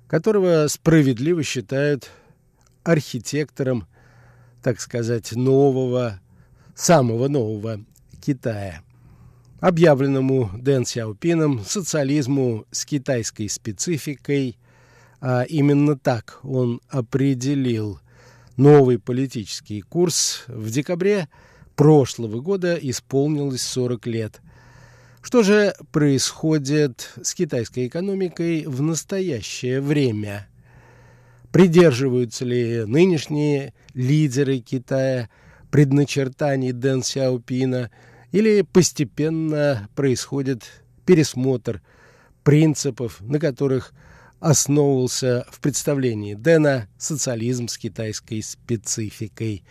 [0.07, 2.09] которого справедливо считают
[2.83, 3.88] архитектором,
[4.62, 6.19] так сказать, нового,
[6.75, 7.79] самого нового
[8.19, 8.81] Китая,
[9.59, 14.57] объявленному Дэн Сяопином социализму с китайской спецификой,
[15.21, 17.99] а именно так он определил
[18.57, 21.29] новый политический курс в декабре
[21.75, 24.41] прошлого года исполнилось 40 лет.
[25.21, 30.47] Что же происходит с китайской экономикой в настоящее время?
[31.51, 35.29] Придерживаются ли нынешние лидеры Китая
[35.71, 37.89] предначертаний Дэн Сяопина
[38.31, 40.63] или постепенно происходит
[41.05, 41.81] пересмотр
[42.43, 43.93] принципов, на которых
[44.39, 49.63] основывался в представлении Дэна социализм с китайской спецификой.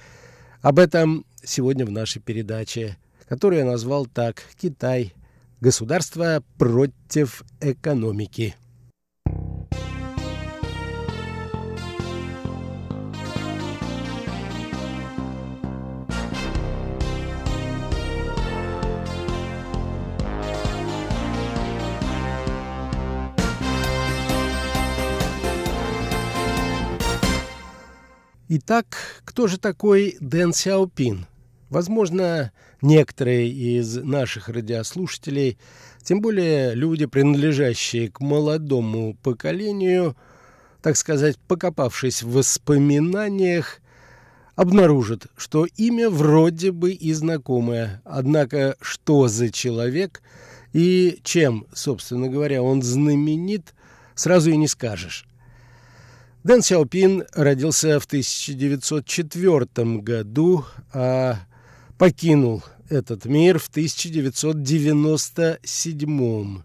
[0.63, 2.97] Об этом сегодня в нашей передаче,
[3.29, 5.15] которую я назвал так «Китай.
[5.61, 8.55] Государство против экономики».
[28.55, 31.27] Итак, кто же такой Дэн Сяопин?
[31.73, 35.57] Возможно, некоторые из наших радиослушателей,
[36.03, 40.15] тем более люди, принадлежащие к молодому поколению,
[40.83, 43.81] так сказать, покопавшись в воспоминаниях,
[44.55, 50.21] обнаружат, что имя вроде бы и знакомое, однако что за человек
[50.75, 53.73] и чем, собственно говоря, он знаменит,
[54.15, 55.25] сразу и не скажешь.
[56.45, 61.39] Дэн Сяопин родился в 1904 году, а
[62.03, 66.63] покинул этот мир в 1997.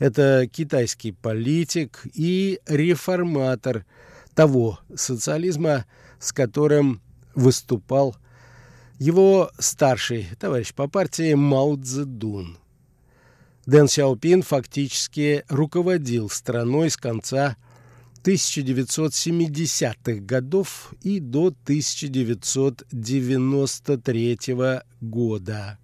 [0.00, 3.86] Это китайский политик и реформатор
[4.34, 5.86] того социализма,
[6.18, 7.00] с которым
[7.36, 8.16] выступал
[8.98, 12.58] его старший товарищ по партии Мао Цзэдун.
[13.66, 17.56] Дэн Сяопин фактически руководил страной с конца
[18.22, 24.38] 1970-х годов и до 1993
[25.00, 25.78] года.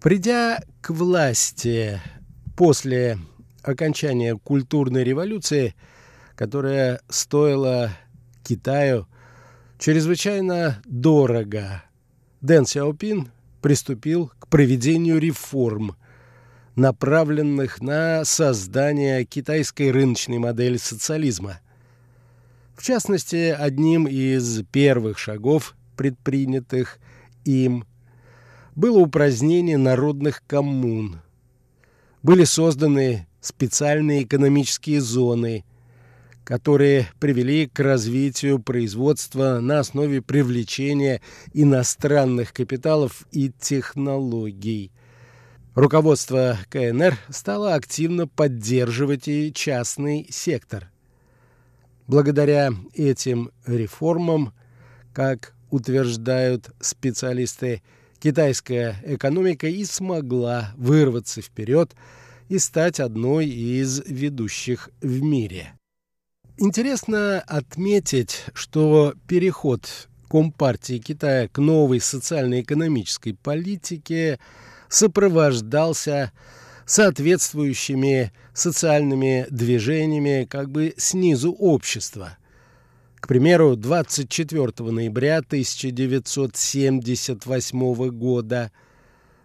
[0.00, 2.00] Придя к власти
[2.56, 3.18] после
[3.62, 5.76] окончания культурной революции,
[6.34, 7.92] которая стоила
[8.42, 9.06] Китаю
[9.78, 11.84] чрезвычайно дорого,
[12.40, 13.30] Дэн Сяопин
[13.60, 15.94] приступил к проведению реформ–
[16.76, 21.60] направленных на создание китайской рыночной модели социализма.
[22.76, 26.98] В частности, одним из первых шагов, предпринятых
[27.44, 27.84] им,
[28.74, 31.20] было упразднение народных коммун.
[32.22, 35.64] Были созданы специальные экономические зоны,
[36.42, 41.20] которые привели к развитию производства на основе привлечения
[41.52, 44.90] иностранных капиталов и технологий–
[45.74, 50.88] Руководство КНР стало активно поддерживать и частный сектор.
[52.06, 54.52] Благодаря этим реформам,
[55.12, 57.82] как утверждают специалисты,
[58.20, 61.90] китайская экономика и смогла вырваться вперед
[62.48, 65.72] и стать одной из ведущих в мире.
[66.56, 74.38] Интересно отметить, что переход Компартии Китая к новой социально-экономической политике–
[74.94, 76.32] сопровождался
[76.86, 82.38] соответствующими социальными движениями как бы снизу общества.
[83.16, 88.70] К примеру, 24 ноября 1978 года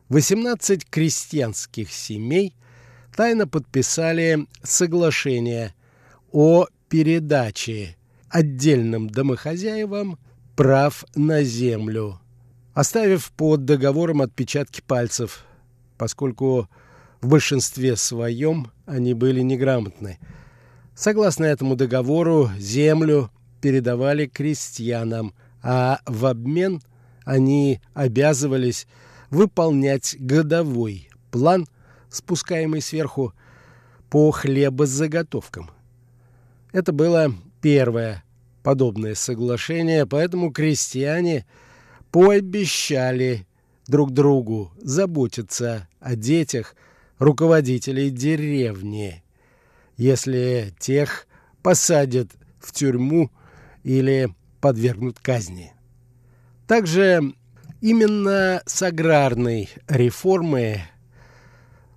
[0.09, 2.55] 18 крестьянских семей
[3.15, 5.73] тайно подписали соглашение
[6.31, 7.97] о передаче
[8.29, 10.19] отдельным домохозяевам
[10.55, 12.21] прав на землю
[12.79, 15.43] оставив под договором отпечатки пальцев,
[15.97, 16.69] поскольку
[17.19, 20.17] в большинстве своем они были неграмотны.
[20.95, 26.81] Согласно этому договору, землю передавали крестьянам, а в обмен
[27.25, 28.87] они обязывались
[29.29, 31.67] выполнять годовой план,
[32.09, 33.33] спускаемый сверху,
[34.09, 35.69] по хлебозаготовкам.
[36.71, 38.23] Это было первое
[38.63, 41.45] подобное соглашение, поэтому крестьяне–
[42.11, 43.45] пообещали
[43.87, 46.75] друг другу заботиться о детях
[47.17, 49.23] руководителей деревни,
[49.97, 51.27] если тех
[51.61, 53.31] посадят в тюрьму
[53.83, 55.73] или подвергнут казни.
[56.67, 57.33] Также
[57.81, 60.81] именно с аграрной реформы,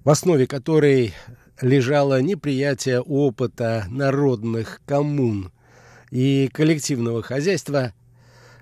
[0.05, 1.15] в основе которой
[1.61, 5.53] лежало неприятие опыта народных коммун
[6.11, 7.93] и коллективного хозяйства,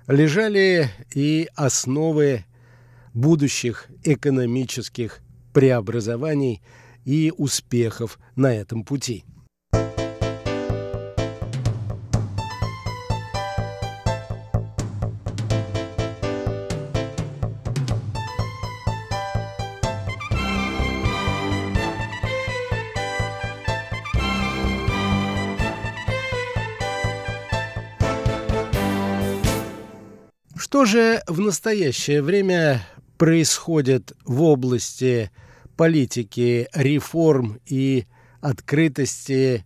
[0.07, 2.45] лежали и основы
[3.13, 5.19] будущих экономических
[5.53, 6.61] преобразований
[7.05, 9.23] и успехов на этом пути.
[30.81, 32.81] Что же в настоящее время
[33.19, 35.29] происходит в области
[35.77, 38.05] политики реформ и
[38.41, 39.63] открытости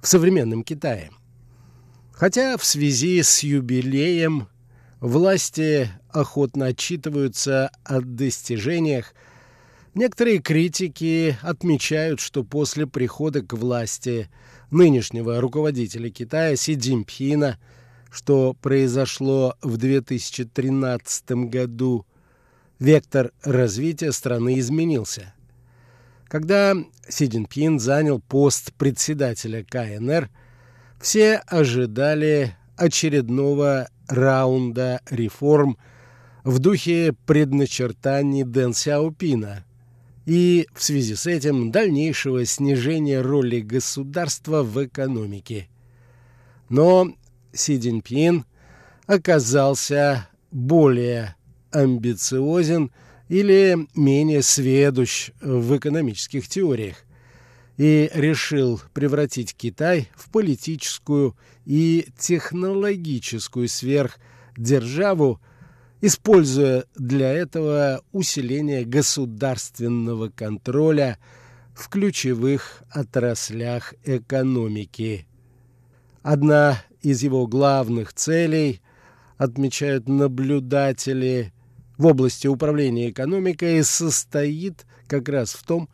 [0.00, 1.10] в современном Китае.
[2.14, 4.48] Хотя в связи с юбилеем
[5.00, 9.12] власти охотно отчитываются о достижениях,
[9.92, 14.30] некоторые критики отмечают, что после прихода к власти
[14.70, 17.58] нынешнего руководителя Китая Си Цзиньпина,
[18.14, 22.06] что произошло в 2013 году,
[22.78, 25.34] вектор развития страны изменился.
[26.28, 26.74] Когда
[27.08, 30.30] Си Цзиньпин занял пост председателя КНР–
[31.04, 35.76] все ожидали очередного раунда реформ
[36.44, 39.66] в духе предначертаний Дэн Сяопина
[40.24, 45.68] и в связи с этим дальнейшего снижения роли государства в экономике.
[46.70, 47.12] Но
[47.54, 48.44] Си Цзиньпин
[49.06, 51.36] оказался более
[51.70, 52.90] амбициозен
[53.28, 57.04] или менее сведущ в экономических теориях
[57.76, 65.40] и решил превратить Китай в политическую и технологическую сверхдержаву,
[66.00, 71.18] используя для этого усиление государственного контроля
[71.74, 75.26] в ключевых отраслях экономики.
[76.22, 78.80] Одна из его главных целей,
[79.36, 81.52] отмечают наблюдатели
[81.98, 85.88] в области управления экономикой, состоит как раз в том,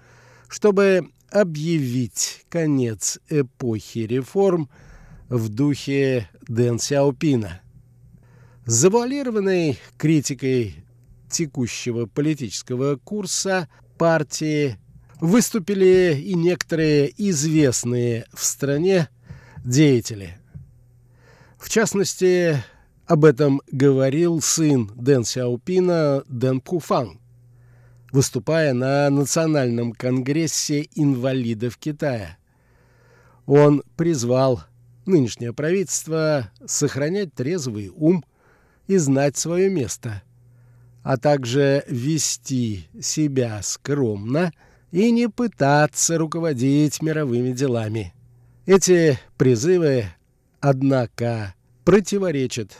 [0.48, 4.68] чтобы объявить конец эпохи реформ
[5.28, 7.60] в духе Дэн Сяопина.
[8.66, 10.84] Завуалированной критикой
[11.28, 14.78] текущего политического курса партии
[15.20, 19.08] выступили и некоторые известные в стране
[19.64, 20.39] деятели.
[21.60, 22.62] В частности,
[23.06, 27.20] об этом говорил сын Дэн Сяопина Дэн Куфан
[28.12, 32.38] выступая на Национальном конгрессе инвалидов Китая.
[33.46, 34.62] Он призвал
[35.06, 38.24] нынешнее правительство сохранять трезвый ум
[38.86, 40.22] и знать свое место,
[41.02, 44.52] а также вести себя скромно
[44.90, 48.12] и не пытаться руководить мировыми делами.
[48.66, 50.06] Эти призывы,
[50.60, 51.54] однако,
[51.84, 52.76] противоречат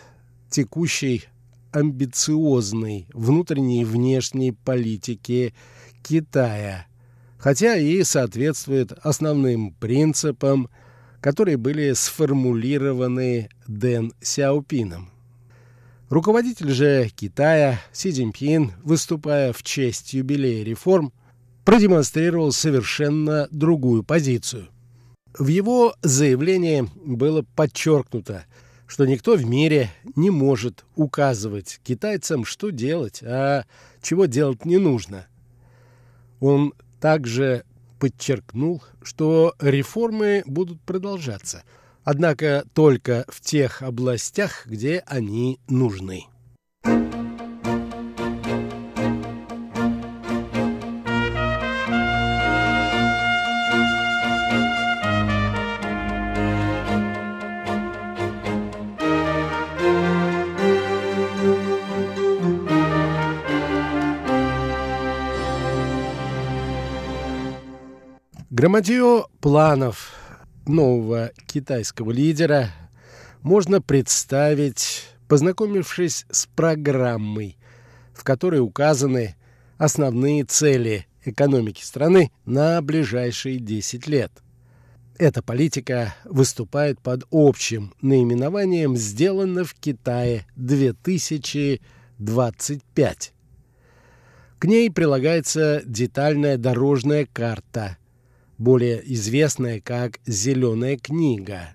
[0.51, 1.25] текущей
[1.73, 5.55] амбициозной внутренней и внешней политики
[6.03, 6.87] Китая,
[7.39, 10.69] хотя и соответствует основным принципам,
[11.21, 15.11] которые были сформулированы Дэн Сяопином.
[16.09, 21.13] Руководитель же Китая Си Цзиньпин, выступая в честь юбилея реформ,
[21.65, 24.69] продемонстрировал совершенно другую позицию.
[25.39, 28.45] В его заявлении было подчеркнуто–
[28.91, 33.65] что никто в мире не может указывать китайцам, что делать, а
[34.03, 35.29] чего делать не нужно.
[36.41, 37.65] Он также
[38.01, 41.63] подчеркнул, что реформы будут продолжаться,
[42.03, 46.25] однако только в тех областях, где они нужны.
[68.61, 70.13] Громадье планов
[70.67, 72.69] нового китайского лидера
[73.41, 77.57] можно представить, познакомившись с программой,
[78.13, 79.35] в которой указаны
[79.79, 84.31] основные цели экономики страны на ближайшие 10 лет.
[85.17, 91.81] Эта политика выступает под общим наименованием «Сделано в Китае 2025».
[94.59, 97.97] К ней прилагается детальная дорожная карта–
[98.61, 101.71] более известная как «Зеленая книга».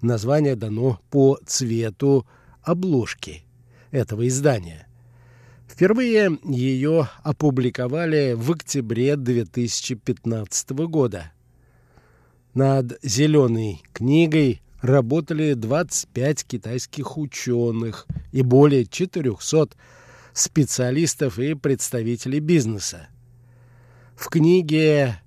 [0.00, 2.26] Название дано по цвету
[2.62, 3.44] обложки
[3.92, 4.88] этого издания.
[5.68, 11.30] Впервые ее опубликовали в октябре 2015 года.
[12.54, 19.68] Над «Зеленой книгой» работали 25 китайских ученых и более 400
[20.32, 23.06] специалистов и представителей бизнеса.
[24.16, 25.20] В книге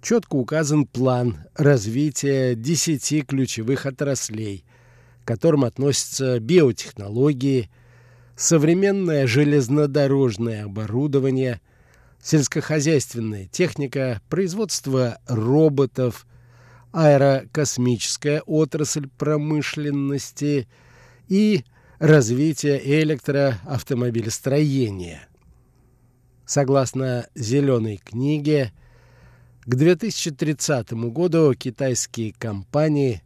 [0.00, 4.64] четко указан план развития десяти ключевых отраслей,
[5.24, 7.70] к которым относятся биотехнологии,
[8.36, 11.60] современное железнодорожное оборудование,
[12.22, 16.26] сельскохозяйственная техника, производство роботов,
[16.92, 20.68] аэрокосмическая отрасль промышленности
[21.28, 21.64] и
[21.98, 25.26] развитие электроавтомобилестроения.
[26.46, 28.72] Согласно «Зеленой книге»,
[29.70, 33.22] К 2030 году китайские компании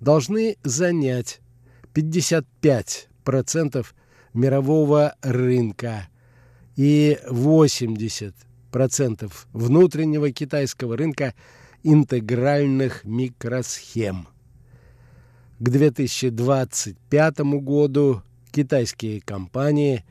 [0.00, 1.40] должны занять
[1.92, 3.84] 55%
[4.32, 6.06] мирового рынка
[6.76, 8.32] и 80%
[9.52, 11.34] внутреннего китайского рынка
[11.82, 14.28] интегральных микросхем.
[15.58, 18.22] К 2025 году
[18.52, 20.04] китайские компании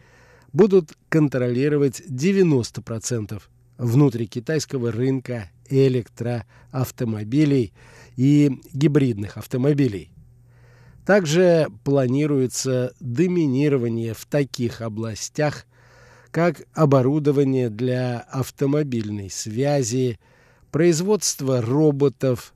[0.51, 3.41] будут контролировать 90%
[3.77, 7.73] внутрикитайского рынка электроавтомобилей
[8.15, 10.11] и гибридных автомобилей.
[11.05, 15.65] Также планируется доминирование в таких областях,
[16.31, 20.19] как оборудование для автомобильной связи,
[20.71, 22.53] производство роботов,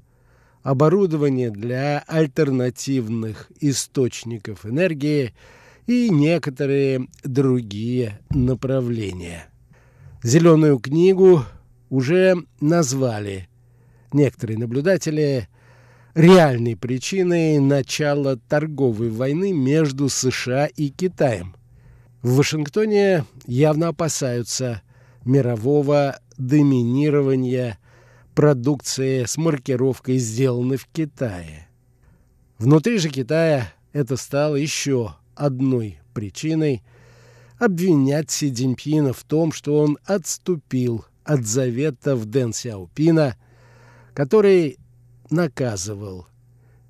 [0.64, 5.34] оборудование для альтернативных источников энергии
[5.88, 9.48] и некоторые другие направления.
[10.24, 11.44] Зеленую книгу
[11.92, 13.50] уже назвали
[14.14, 15.50] некоторые наблюдатели
[16.16, 21.54] реальной причиной начала торговой войны между США и Китаем.
[22.22, 24.82] В Вашингтоне явно опасаются
[25.26, 27.78] мирового доминирования
[28.36, 31.68] продукции с маркировкой «сделано в Китае».
[32.58, 36.84] Внутри же Китая это стало еще одной причиной
[37.60, 43.36] обвинять Си Цзиньпина в том, что он отступил от заветов Дэн Сяопина,
[44.14, 44.78] который
[45.30, 46.28] наказывал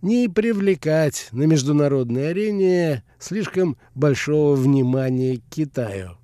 [0.02, 6.18] не привлекать на международной арене слишком большого внимания к Китаю.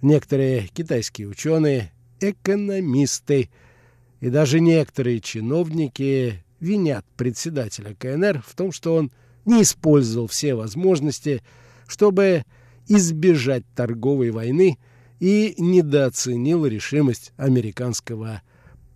[0.00, 3.50] Некоторые китайские ученые, экономисты
[4.20, 9.10] и даже некоторые чиновники винят председателя КНР в том, что он
[9.44, 11.42] не использовал все возможности,
[11.86, 12.44] чтобы
[12.88, 14.78] избежать торговой войны
[15.20, 18.42] и недооценил решимость американского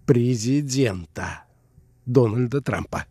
[0.06, 1.44] президента
[2.06, 3.06] Дональда Трампа.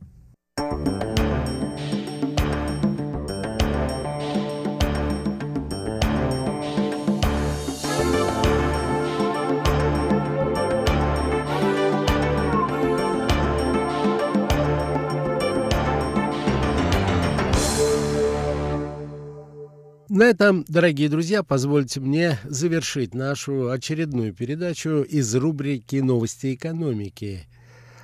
[20.14, 27.48] На этом, дорогие друзья, позвольте мне завершить нашу очередную передачу из рубрики «Новости экономики».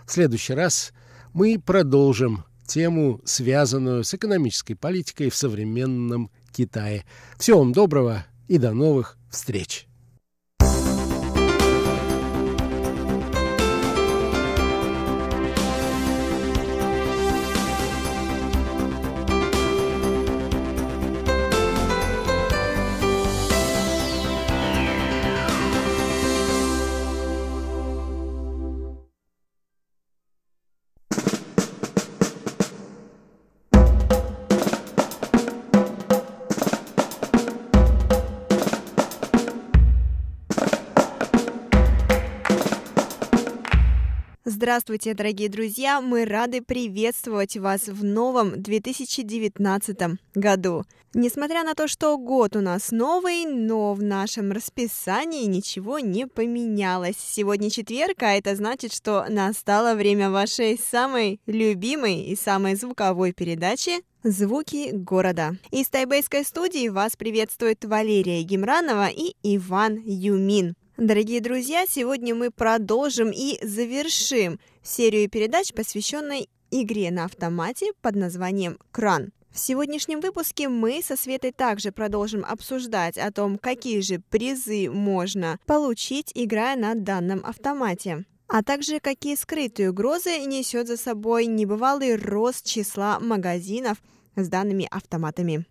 [0.07, 0.91] В следующий раз
[1.33, 7.05] мы продолжим тему, связанную с экономической политикой в современном Китае.
[7.37, 9.88] Всего вам доброго и до новых встреч!
[44.61, 46.01] Здравствуйте, дорогие друзья!
[46.01, 50.83] Мы рады приветствовать вас в новом 2019 году.
[51.13, 57.15] Несмотря на то, что год у нас новый, но в нашем расписании ничего не поменялось.
[57.17, 64.03] Сегодня четверг, а это значит, что настало время вашей самой любимой и самой звуковой передачи
[64.23, 65.55] «Звуки города».
[65.71, 70.75] Из тайбэйской студии вас приветствует Валерия Гимранова и Иван Юмин.
[70.99, 78.77] Дорогие друзья, сегодня мы продолжим и завершим серию передач, посвященной игре на автомате под названием
[78.91, 79.31] «Кран».
[79.49, 85.57] В сегодняшнем выпуске мы со Светой также продолжим обсуждать о том, какие же призы можно
[85.65, 92.65] получить, играя на данном автомате а также какие скрытые угрозы несет за собой небывалый рост
[92.65, 93.99] числа магазинов
[94.35, 95.65] с данными автоматами.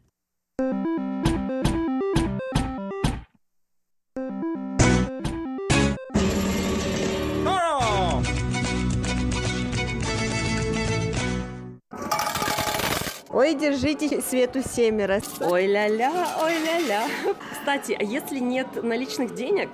[13.39, 15.21] Ой, держите Свету семеро.
[15.41, 16.11] Ой ля-ля,
[16.43, 17.05] ой ля-ля.
[17.53, 19.69] Кстати, а если нет наличных денег,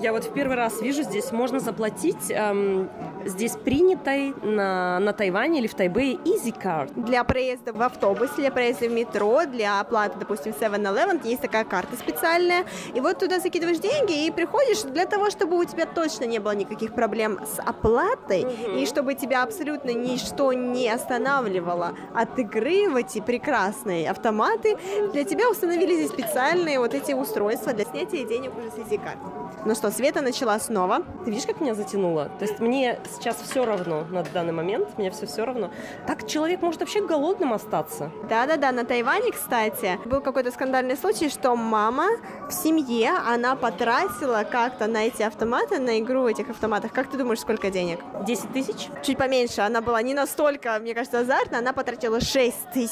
[0.00, 2.88] я вот в первый раз вижу, здесь можно заплатить эм,
[3.24, 6.92] здесь принятой на, на Тайване или в Тайбэе Easy Card.
[6.96, 11.96] Для проезда в автобусе, для проезда в метро, для оплаты, допустим, 7-Eleven есть такая карта
[11.96, 12.64] специальная.
[12.94, 16.52] И вот туда закидываешь деньги и приходишь для того, чтобы у тебя точно не было
[16.52, 18.76] никаких проблем с оплатой угу.
[18.76, 24.76] и чтобы тебя абсолютно ничто не останавливало от игры в эти прекрасные автоматы.
[25.12, 29.18] Для тебя установили здесь специальные вот эти устройства для снятия денег уже с Easy Card.
[29.64, 31.02] Ну что, Света начала снова.
[31.24, 32.30] Ты видишь, как меня затянуло?
[32.38, 35.70] То есть мне сейчас все равно на данный момент, мне все все равно.
[36.06, 38.10] Так человек может вообще голодным остаться.
[38.28, 42.08] Да-да-да, на Тайване, кстати, был какой-то скандальный случай, что мама
[42.48, 46.92] в семье, она потратила как-то на эти автоматы, на игру в этих автоматах.
[46.92, 48.00] Как ты думаешь, сколько денег?
[48.26, 48.88] 10 тысяч?
[49.02, 49.60] Чуть поменьше.
[49.60, 51.58] Она была не настолько, мне кажется, азартна.
[51.58, 52.91] Она потратила 6 тысяч.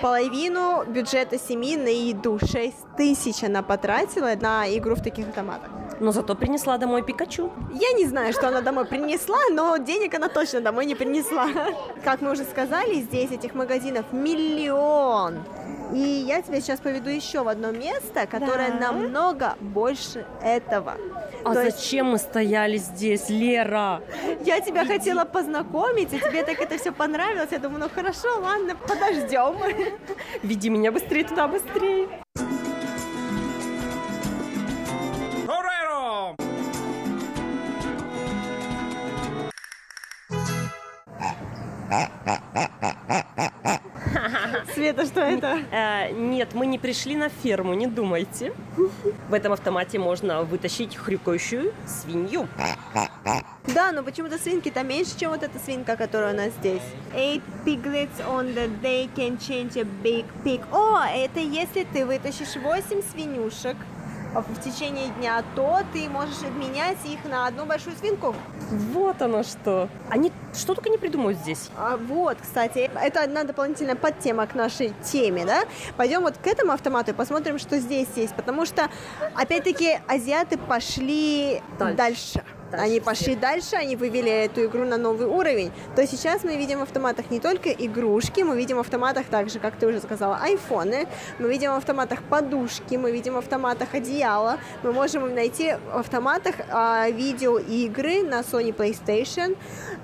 [0.00, 2.38] Половину бюджета семьи на еду.
[2.38, 5.70] 6 тысяч она потратила на игру в таких автоматах.
[6.00, 7.50] Но зато принесла домой Пикачу.
[7.72, 11.46] Я не знаю, что она домой принесла, но денег она точно домой не принесла.
[12.04, 15.38] Как мы уже сказали, здесь этих магазинов миллион.
[15.94, 18.92] И я тебя сейчас поведу еще в одно место, которое Да.
[18.92, 20.94] намного больше этого.
[21.44, 24.02] А То есть зачем мы стояли здесь, Лера?
[24.44, 27.48] я тебя хотела познакомить, и тебе так это все понравилось.
[27.52, 29.54] Я думаю, ну хорошо, ладно, подождем.
[30.42, 32.08] Веди меня быстрее туда, быстрее.
[44.74, 45.58] Света, что это?
[45.70, 48.52] Э, нет, мы не пришли на ферму, не думайте.
[49.28, 52.48] В этом автомате можно вытащить хрюкающую свинью.
[53.74, 56.82] Да, но почему-то свинки-то меньше, чем вот эта свинка, которая у нас здесь.
[57.14, 60.62] Eight piglets on the day can change a big pig.
[60.72, 63.76] О, это если ты вытащишь 8 свинюшек
[64.40, 68.34] в течение дня, то ты можешь обменять их на одну большую свинку.
[68.92, 69.88] Вот оно что.
[70.10, 71.70] Они что только не придумают здесь.
[71.76, 75.64] А вот, кстати, это одна дополнительная подтема к нашей теме, да?
[75.96, 78.88] Пойдем вот к этому автомату и посмотрим, что здесь есть, потому что,
[79.34, 81.96] опять-таки, азиаты пошли Дальше.
[81.96, 82.44] дальше.
[82.72, 85.72] Они пошли дальше, они вывели эту игру на новый уровень.
[85.94, 89.76] То сейчас мы видим в автоматах не только игрушки, мы видим в автоматах также, как
[89.76, 91.06] ты уже сказала, айфоны,
[91.38, 96.56] мы видим в автоматах подушки, мы видим в автоматах одеяло, мы можем найти в автоматах
[96.70, 99.56] а, видеоигры на Sony PlayStation,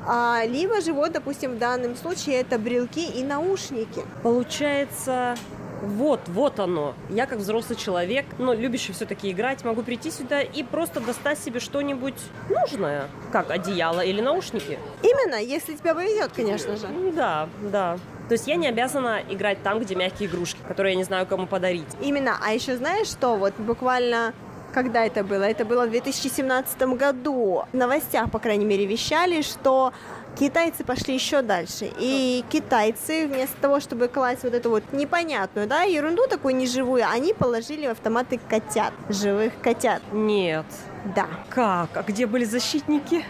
[0.06, 4.02] а, либо же вот, допустим, в данном случае это брелки и наушники.
[4.22, 5.36] Получается,
[5.82, 6.94] вот, вот оно.
[7.10, 11.60] Я как взрослый человек, но любящий все-таки играть, могу прийти сюда и просто достать себе
[11.60, 12.14] что-нибудь
[12.48, 14.78] нужное, как одеяло или наушники.
[15.02, 16.86] Именно, если тебя повезет, конечно же.
[16.86, 17.98] М, Да, да.
[18.28, 21.46] То есть я не обязана играть там, где мягкие игрушки, которые я не знаю, кому
[21.46, 21.84] подарить.
[22.00, 24.32] Именно, а еще знаешь что, вот буквально
[24.72, 25.44] когда это было?
[25.44, 27.64] Это было в 2017 году.
[27.72, 29.92] В новостях, по крайней мере, вещали, что
[30.38, 31.90] китайцы пошли еще дальше.
[31.98, 37.34] И китайцы вместо того, чтобы класть вот эту вот непонятную, да, ерунду такую неживую, они
[37.34, 40.02] положили в автоматы котят, живых котят.
[40.12, 40.66] Нет.
[41.14, 41.26] Да.
[41.48, 41.90] Как?
[41.94, 43.24] А где были защитники?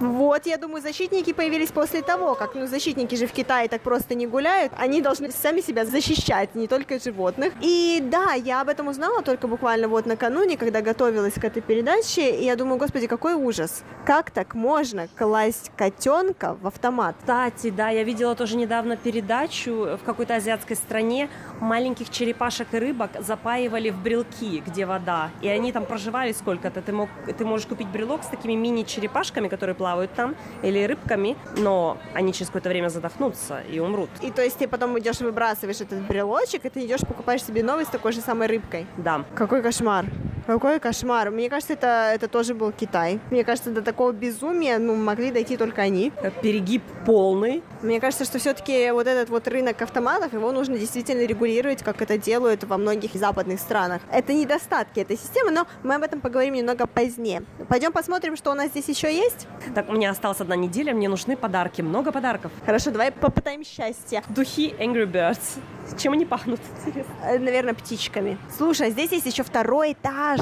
[0.00, 4.14] Вот, я думаю, защитники появились после того, как, ну, защитники же в Китае так просто
[4.14, 7.52] не гуляют, они должны сами себя защищать, не только животных.
[7.60, 12.30] И да, я об этом узнала только буквально вот накануне, когда готовилась к этой передаче,
[12.30, 13.84] и я думаю, господи, какой ужас.
[14.04, 17.14] Как так можно класть котенка в автомат?
[17.20, 21.28] Кстати, да, я видела тоже недавно передачу в какой-то азиатской стране.
[21.60, 25.30] Маленьких черепашек и рыбок запаивали в брелки, где вода.
[25.42, 26.82] И они там проживали сколько-то.
[26.82, 31.98] Ты, мог, ты можешь купить брелок с такими мини-черепашками, которые плавают там, или рыбками, но
[32.14, 34.10] они через какое-то время задохнутся и умрут.
[34.20, 37.62] И то есть ты потом идешь и выбрасываешь этот брелочек, и ты идешь покупаешь себе
[37.62, 38.86] новый с такой же самой рыбкой.
[38.96, 39.24] Да.
[39.34, 40.06] Какой кошмар.
[40.46, 41.30] Какой кошмар.
[41.30, 43.20] Мне кажется, это, это тоже был Китай.
[43.30, 46.12] Мне кажется, до такого безумия ну, могли дойти только они.
[46.42, 47.62] Перегиб полный.
[47.82, 52.18] Мне кажется, что все-таки вот этот вот рынок автоматов, его нужно действительно регулировать, как это
[52.18, 54.02] делают во многих западных странах.
[54.10, 57.44] Это недостатки этой системы, но мы об этом поговорим немного позднее.
[57.68, 59.46] Пойдем посмотрим, что у нас здесь еще есть.
[59.74, 62.52] Так, у меня осталась одна неделя, мне нужны подарки, много подарков.
[62.66, 64.22] Хорошо, давай попытаем счастье.
[64.28, 65.58] Духи Angry Birds.
[65.98, 67.12] Чем они пахнут, интересно?
[67.24, 68.36] Э, Наверное, птичками.
[68.54, 70.40] Слушай, а здесь есть еще второй этаж.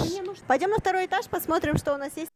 [0.48, 2.30] Пойдем на второй этаж, посмотрим, что у нас есть.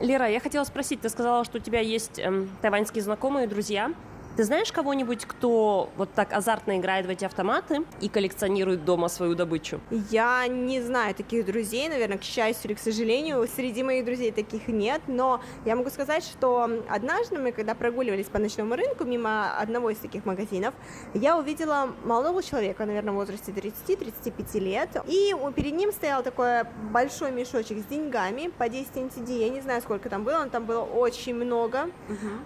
[0.00, 3.92] Лера, я хотела спросить, ты сказала, что у тебя есть эм, тайваньские знакомые, друзья.
[4.38, 9.34] Ты знаешь кого-нибудь, кто вот так азартно играет в эти автоматы и коллекционирует дома свою
[9.34, 9.80] добычу?
[10.12, 14.68] Я не знаю таких друзей, наверное, к счастью или к сожалению, среди моих друзей таких
[14.68, 19.90] нет, но я могу сказать, что однажды мы, когда прогуливались по ночному рынку мимо одного
[19.90, 20.72] из таких магазинов,
[21.14, 26.62] я увидела молодого человека, наверное, в возрасте 30-35 лет, и перед ним стоял такой
[26.92, 30.64] большой мешочек с деньгами по 10 NTD, я не знаю, сколько там было, но там
[30.64, 31.90] было очень много,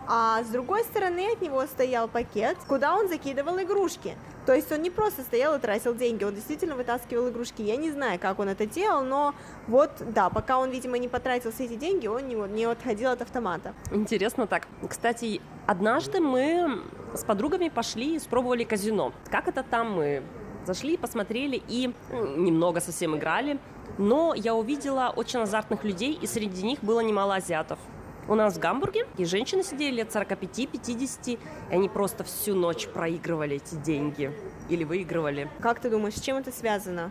[0.09, 4.17] а с другой стороны от него стоял стоял пакет, куда он закидывал игрушки.
[4.47, 7.61] То есть он не просто стоял и тратил деньги, он действительно вытаскивал игрушки.
[7.61, 9.35] Я не знаю, как он это делал, но
[9.67, 13.21] вот, да, пока он, видимо, не потратил все эти деньги, он не, не отходил от
[13.21, 13.75] автомата.
[13.91, 14.69] Интересно так.
[14.89, 16.83] Кстати, однажды мы
[17.15, 19.13] с подругами пошли и спробовали казино.
[19.29, 20.23] Как это там мы
[20.65, 23.59] зашли, посмотрели и немного совсем играли.
[23.99, 27.81] Но я увидела очень азартных людей, и среди них было немало азиатов.
[28.29, 31.39] У нас в Гамбурге и женщины сидели лет 45-50, и
[31.75, 34.33] они просто всю ночь проигрывали эти деньги
[34.69, 35.51] или выигрывали.
[35.61, 37.11] Как ты думаешь, с чем это связано?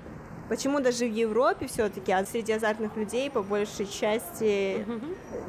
[0.52, 4.86] Почему даже в Европе все-таки, а среди азартных людей по большей части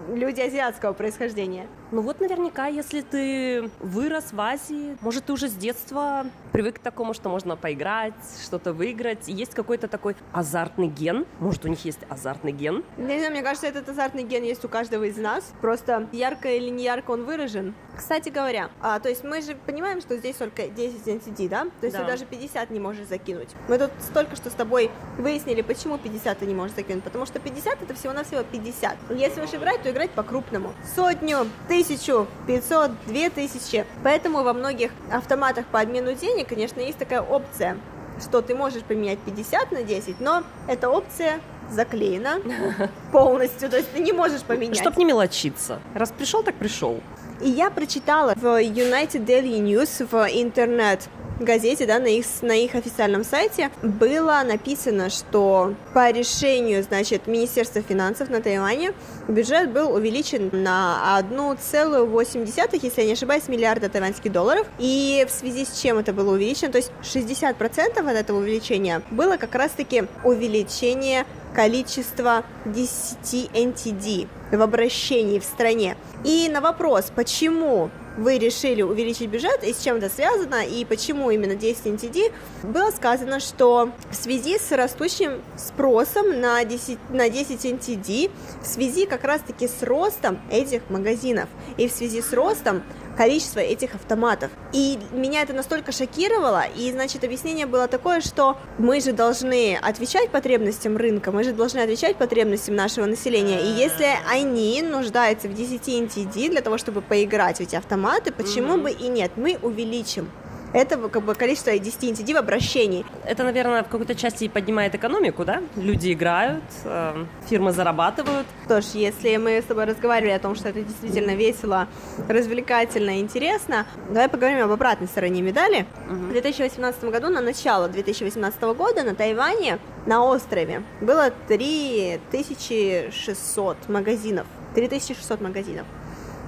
[0.09, 1.67] люди азиатского происхождения?
[1.91, 6.79] Ну вот наверняка, если ты вырос в Азии, может, ты уже с детства привык к
[6.79, 8.15] такому, что можно поиграть,
[8.47, 9.27] что-то выиграть.
[9.27, 11.27] Есть какой-то такой азартный ген.
[11.41, 12.85] Может, у них есть азартный ген?
[12.97, 15.53] Не знаю, мне кажется, этот азартный ген есть у каждого из нас.
[15.61, 17.75] Просто ярко или не ярко он выражен.
[17.97, 21.65] Кстати говоря, а, то есть мы же понимаем, что здесь только 10 NCD, да?
[21.81, 22.05] То есть Да.
[22.05, 23.49] ты даже 50 не можешь закинуть.
[23.69, 27.05] Мы тут столько что с тобой выяснили, почему 50 ты не можешь закинуть.
[27.05, 28.97] Потому что 50 это всего-навсего 50.
[29.11, 30.72] Если уж играть, то играть по-крупному.
[30.95, 33.86] Сотню, тысячу, 500, 2000.
[34.03, 37.76] Поэтому во многих автоматах по обмену денег, конечно, есть такая опция,
[38.20, 41.40] что ты можешь поменять 50 на 10, но эта опция
[41.70, 42.40] заклеена
[43.12, 44.76] полностью, то есть ты не можешь поменять.
[44.76, 45.80] Чтоб не мелочиться.
[45.95, 47.01] Раз пришел, так пришел.
[47.40, 51.09] И я прочитала в United Daily News в интернет
[51.45, 57.82] газете, да, на их, на их официальном сайте было написано, что по решению, значит, Министерства
[57.82, 58.93] финансов на Тайване
[59.28, 64.66] бюджет был увеличен на 1,8, если я не ошибаюсь, миллиарда тайваньских долларов.
[64.78, 69.36] И в связи с чем это было увеличено, то есть 60% от этого увеличения было
[69.36, 75.97] как раз-таки увеличение количества 10 NTD в обращении в стране.
[76.24, 81.31] И на вопрос, почему вы решили увеличить бюджет и с чем это связано, и почему
[81.31, 82.33] именно 10 NTD,
[82.63, 88.31] было сказано, что в связи с растущим спросом на 10, на 10 NTD,
[88.63, 92.83] в связи как раз-таки с ростом этих магазинов, и в связи с ростом
[93.17, 94.51] количество этих автоматов.
[94.73, 100.31] И меня это настолько шокировало, и, значит, объяснение было такое, что мы же должны отвечать
[100.31, 105.89] потребностям рынка, мы же должны отвечать потребностям нашего населения, и если они нуждаются в 10
[105.89, 110.31] NTD для того, чтобы поиграть в эти автоматы, почему бы и нет, мы увеличим
[110.73, 113.05] это как бы количество 10 NTD в обращении.
[113.25, 115.62] Это, наверное, в какой-то части поднимает экономику, да?
[115.77, 118.47] Люди играют, э, фирмы зарабатывают.
[118.64, 121.89] Что ж, если мы с тобой разговаривали о том, что это действительно весело,
[122.29, 125.87] развлекательно, интересно, давай поговорим об обратной стороне медали.
[126.09, 134.47] В 2018 году, на начало 2018 года на Тайване, на острове, было 3600 магазинов.
[134.75, 135.87] 3600 магазинов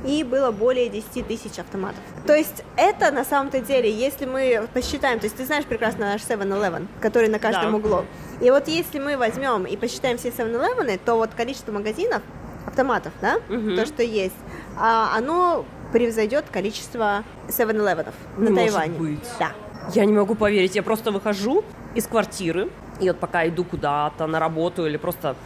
[0.05, 2.01] и было более 10 тысяч автоматов.
[2.27, 6.21] То есть это на самом-то деле, если мы посчитаем, то есть ты знаешь прекрасно наш
[6.23, 7.77] 7-Eleven, который на каждом Да.
[7.79, 8.05] углу.
[8.41, 12.23] И вот если мы возьмем и посчитаем все 7-Eleven, то вот количество магазинов,
[12.67, 13.77] автоматов, да, Мгм.
[13.77, 14.35] то, что есть,
[14.79, 18.99] а, оно превзойдет количество 7-Eleven Не на может Тайване.
[18.99, 19.29] быть.
[19.39, 19.53] Да.
[19.95, 24.39] Я не могу поверить, я просто выхожу из квартиры, и вот пока иду куда-то на
[24.39, 25.37] работу или просто...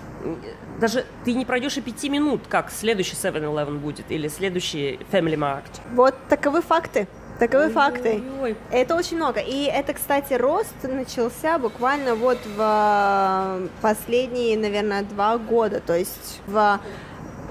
[0.80, 5.64] Даже ты не пройдешь и пяти минут, как следующий 7-Eleven будет или следующий Family Mart.
[5.94, 7.08] Вот таковы факты.
[7.38, 8.20] Таковы факты.
[8.40, 9.38] Ой, Это очень много.
[9.40, 15.80] И это, кстати, рост начался буквально вот в э, последние, наверное, два года.
[15.80, 16.80] То есть в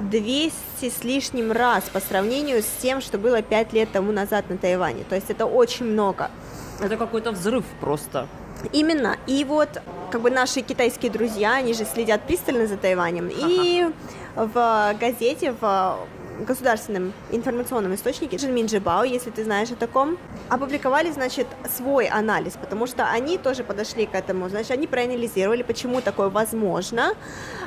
[0.02, 4.58] 200 с лишним раз по сравнению с тем, что было 5 лет тому назад на
[4.58, 5.06] Тайване.
[5.08, 6.32] То есть это очень много.
[6.82, 8.28] это какой-то взрыв просто.
[8.72, 9.18] Именно.
[9.28, 9.82] И вот
[10.12, 13.30] как бы наши китайские друзья, они же следят пристально за Тайванем.
[13.32, 13.88] И
[14.36, 15.98] в газете, в
[16.46, 20.18] государственном информационном источнике Джинмин Джибао, если ты знаешь о таком,
[20.50, 26.02] опубликовали, значит, свой анализ, потому что они тоже подошли к этому, значит, они проанализировали, почему
[26.02, 27.14] такое возможно.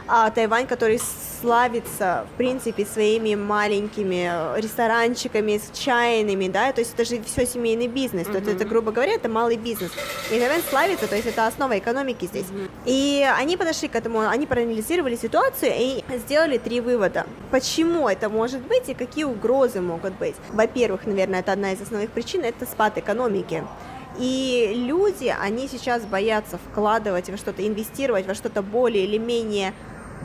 [0.09, 1.01] А Тайвань, который
[1.41, 7.87] славится, в принципе, своими маленькими ресторанчиками с чайными, да, то есть это же все семейный
[7.87, 9.93] бизнес, то есть это, грубо говоря, это малый бизнес.
[10.31, 12.47] И Тайвань славится, то есть это основа экономики здесь.
[12.87, 17.27] И они подошли к этому, они проанализировали ситуацию и сделали три вывода.
[17.51, 20.35] Почему это может быть и какие угрозы могут быть?
[20.51, 23.65] Во-первых, наверное, это одна из основных причин, это спад экономики.
[24.19, 29.73] И люди, они сейчас боятся вкладывать во что-то, инвестировать во что-то более или менее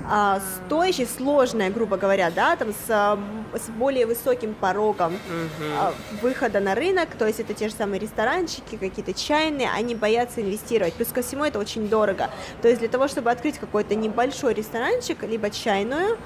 [0.08, 5.18] а, стоящее, сложное, грубо говоря, да, там с, с более высоким порогом
[5.78, 10.42] а, выхода на рынок, то есть это те же самые ресторанчики, какие-то чайные, они боятся
[10.42, 10.94] инвестировать.
[10.94, 12.30] Плюс ко всему это очень дорого.
[12.62, 16.18] То есть для того, чтобы открыть какой-то небольшой ресторанчик, либо чайную,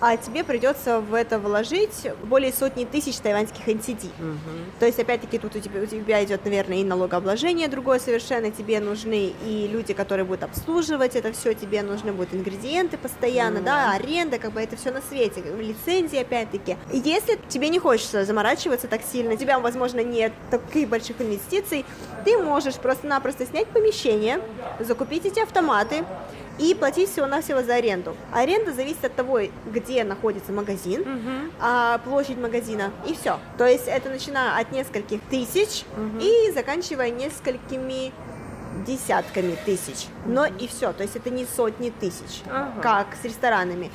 [0.00, 4.06] а тебе придется в это вложить более сотни тысяч тайваньских NTD.
[4.06, 4.78] Угу.
[4.78, 8.80] То есть, опять-таки, тут у тебя, у тебя идет, наверное, и налогообложение другое совершенно, тебе
[8.80, 13.64] нужны и люди, которые будут обслуживать это все, тебе нужны будут ингредиенты постоянно, mm.
[13.64, 16.76] да, аренда, как бы это все на свете, лицензии, опять-таки.
[16.92, 21.84] Если тебе не хочется заморачиваться так сильно, у тебя, возможно, нет таких больших инвестиций,
[22.24, 24.40] ты можешь просто-напросто снять помещение,
[24.80, 26.04] закупить эти автоматы,
[26.58, 28.16] и платить всего-навсего за аренду.
[28.32, 31.52] Аренда зависит от того, где находится магазин, uh-huh.
[31.60, 33.38] а площадь магазина, и все.
[33.56, 36.20] То есть это начиная от нескольких тысяч uh-huh.
[36.20, 38.12] и заканчивая несколькими
[38.86, 40.06] десятками тысяч.
[40.26, 42.80] Но и все, то есть это не сотни тысяч, uh-huh.
[42.80, 43.90] как с ресторанами.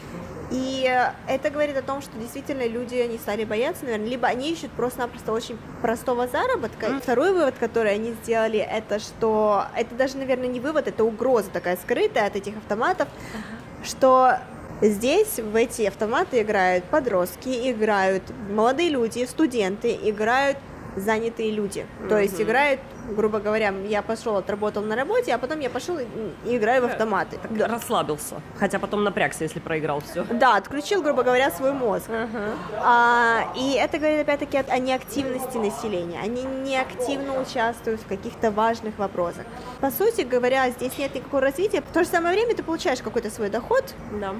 [0.51, 4.71] И это говорит о том, что действительно люди не стали бояться, наверное, либо они ищут
[4.71, 6.87] просто-напросто очень простого заработка.
[6.87, 7.01] Mm.
[7.01, 11.75] Второй вывод, который они сделали, это что это даже, наверное, не вывод, это угроза такая
[11.77, 13.87] скрытая от этих автоматов, uh-huh.
[13.87, 14.37] что
[14.81, 20.57] Здесь в эти автоматы играют подростки, играют молодые люди, студенты, играют
[20.95, 21.79] занятые люди.
[21.79, 22.07] Mm-hmm.
[22.09, 22.79] То есть играют,
[23.09, 26.05] грубо говоря, я пошел, отработал на работе, а потом я пошел и,
[26.45, 27.37] и играю в автоматы.
[27.41, 27.67] Так да.
[27.67, 28.35] Расслабился.
[28.57, 30.23] Хотя потом напрягся, если проиграл все.
[30.23, 32.09] Да, отключил, грубо говоря, свой мозг.
[32.09, 32.55] Uh-huh.
[32.83, 36.19] А, и это говорит опять-таки о неактивности населения.
[36.21, 39.45] Они не активно участвуют в каких-то важных вопросах.
[39.79, 41.81] По сути говоря, здесь нет никакого развития.
[41.81, 43.93] В то же самое время ты получаешь какой-то свой доход.
[44.19, 44.35] Да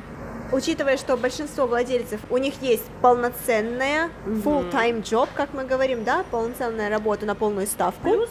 [0.54, 6.90] учитывая, что большинство владельцев, у них есть полноценная full-time job, как мы говорим, да, полноценная
[6.90, 8.04] работа на полную ставку.
[8.04, 8.30] Плюс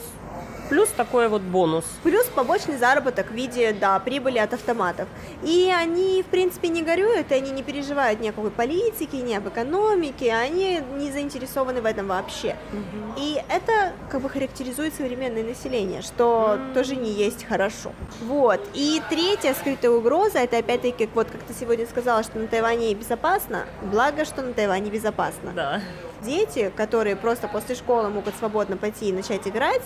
[0.72, 1.84] Плюс такой вот бонус.
[2.02, 5.06] Плюс побочный заработок в виде, да, прибыли от автоматов.
[5.42, 9.34] И они, в принципе, не горюют, и они не переживают ни о какой политике, ни
[9.34, 12.56] об экономике, они не заинтересованы в этом вообще.
[12.72, 13.20] Угу.
[13.20, 16.72] И это как бы характеризует современное население, что mm.
[16.72, 17.92] тоже не есть хорошо.
[18.22, 18.60] Вот.
[18.72, 23.66] И третья скрытая угроза, это опять-таки, вот как ты сегодня сказала, что на Тайване безопасно,
[23.82, 25.52] благо, что на Тайване безопасно.
[25.54, 25.82] Да
[26.22, 29.82] дети, которые просто после школы могут свободно пойти и начать играть,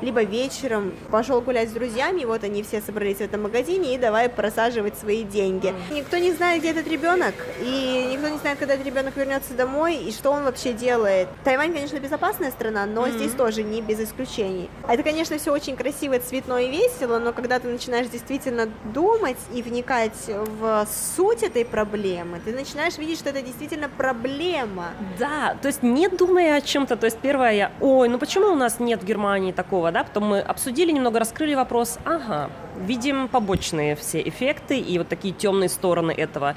[0.00, 3.98] либо вечером пошел гулять с друзьями, и вот они все собрались в этом магазине и
[3.98, 5.74] давай просаживать свои деньги.
[5.90, 9.96] Никто не знает, где этот ребенок, и никто не знает, когда этот ребенок вернется домой
[9.96, 11.28] и что он вообще делает.
[11.44, 13.16] Тайвань, конечно, безопасная страна, но mm-hmm.
[13.16, 14.70] здесь тоже не без исключений.
[14.88, 19.62] Это, конечно, все очень красиво, цветно и весело, но когда ты начинаешь действительно думать и
[19.62, 20.86] вникать в
[21.16, 24.88] суть этой проблемы, ты начинаешь видеть, что это действительно проблема.
[25.18, 28.48] Да, то есть есть не думая о чем-то, то есть первое я, ой, ну почему
[28.48, 33.28] у нас нет в Германии такого, да, потом мы обсудили немного, раскрыли вопрос, ага, видим
[33.28, 36.56] побочные все эффекты и вот такие темные стороны этого.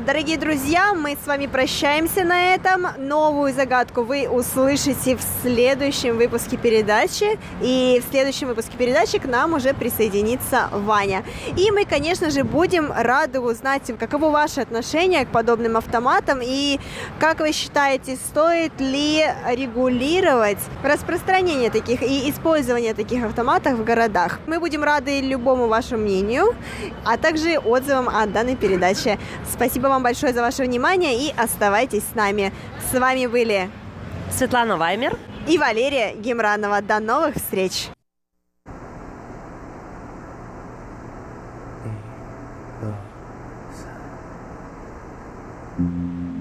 [0.00, 2.86] Дорогие друзья, мы с вами прощаемся на этом.
[2.98, 7.38] Новую загадку вы услышите в следующем выпуске передачи.
[7.60, 11.24] И в следующем выпуске передачи к нам уже присоединится Ваня.
[11.56, 16.78] И мы, конечно же, будем рады узнать, каково ваше отношение к подобным автоматам и
[17.18, 24.38] как вы считаете, стоит ли регулировать распространение таких и использование таких автоматов в городах.
[24.46, 26.54] Мы будем рады любому вашему мнению,
[27.04, 29.18] а также отзывам о данной передаче.
[29.50, 32.52] Спасибо вам большое за ваше внимание и оставайтесь с нами.
[32.90, 33.70] С вами были
[34.30, 36.80] Светлана Ваймер и Валерия Гемранова.
[36.82, 37.90] До новых встреч!
[45.78, 46.37] 在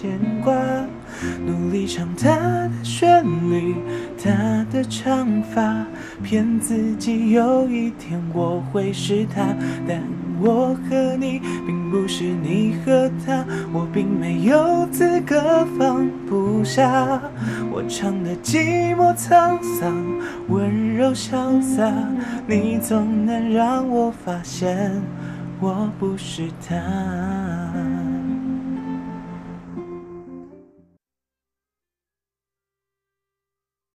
[0.00, 0.54] 牵挂。
[1.44, 3.74] 努力唱他的旋律，
[4.22, 5.84] 他的长发，
[6.22, 9.42] 骗自己有一天我会是他。
[9.88, 10.00] 但
[10.40, 17.20] 我和你并不是你和他，我并没有资格放不下。
[17.72, 19.92] 我唱的寂寞沧桑，
[20.48, 21.92] 温柔潇洒，
[22.46, 24.92] 你总能让我发现
[25.58, 26.76] 我不是他。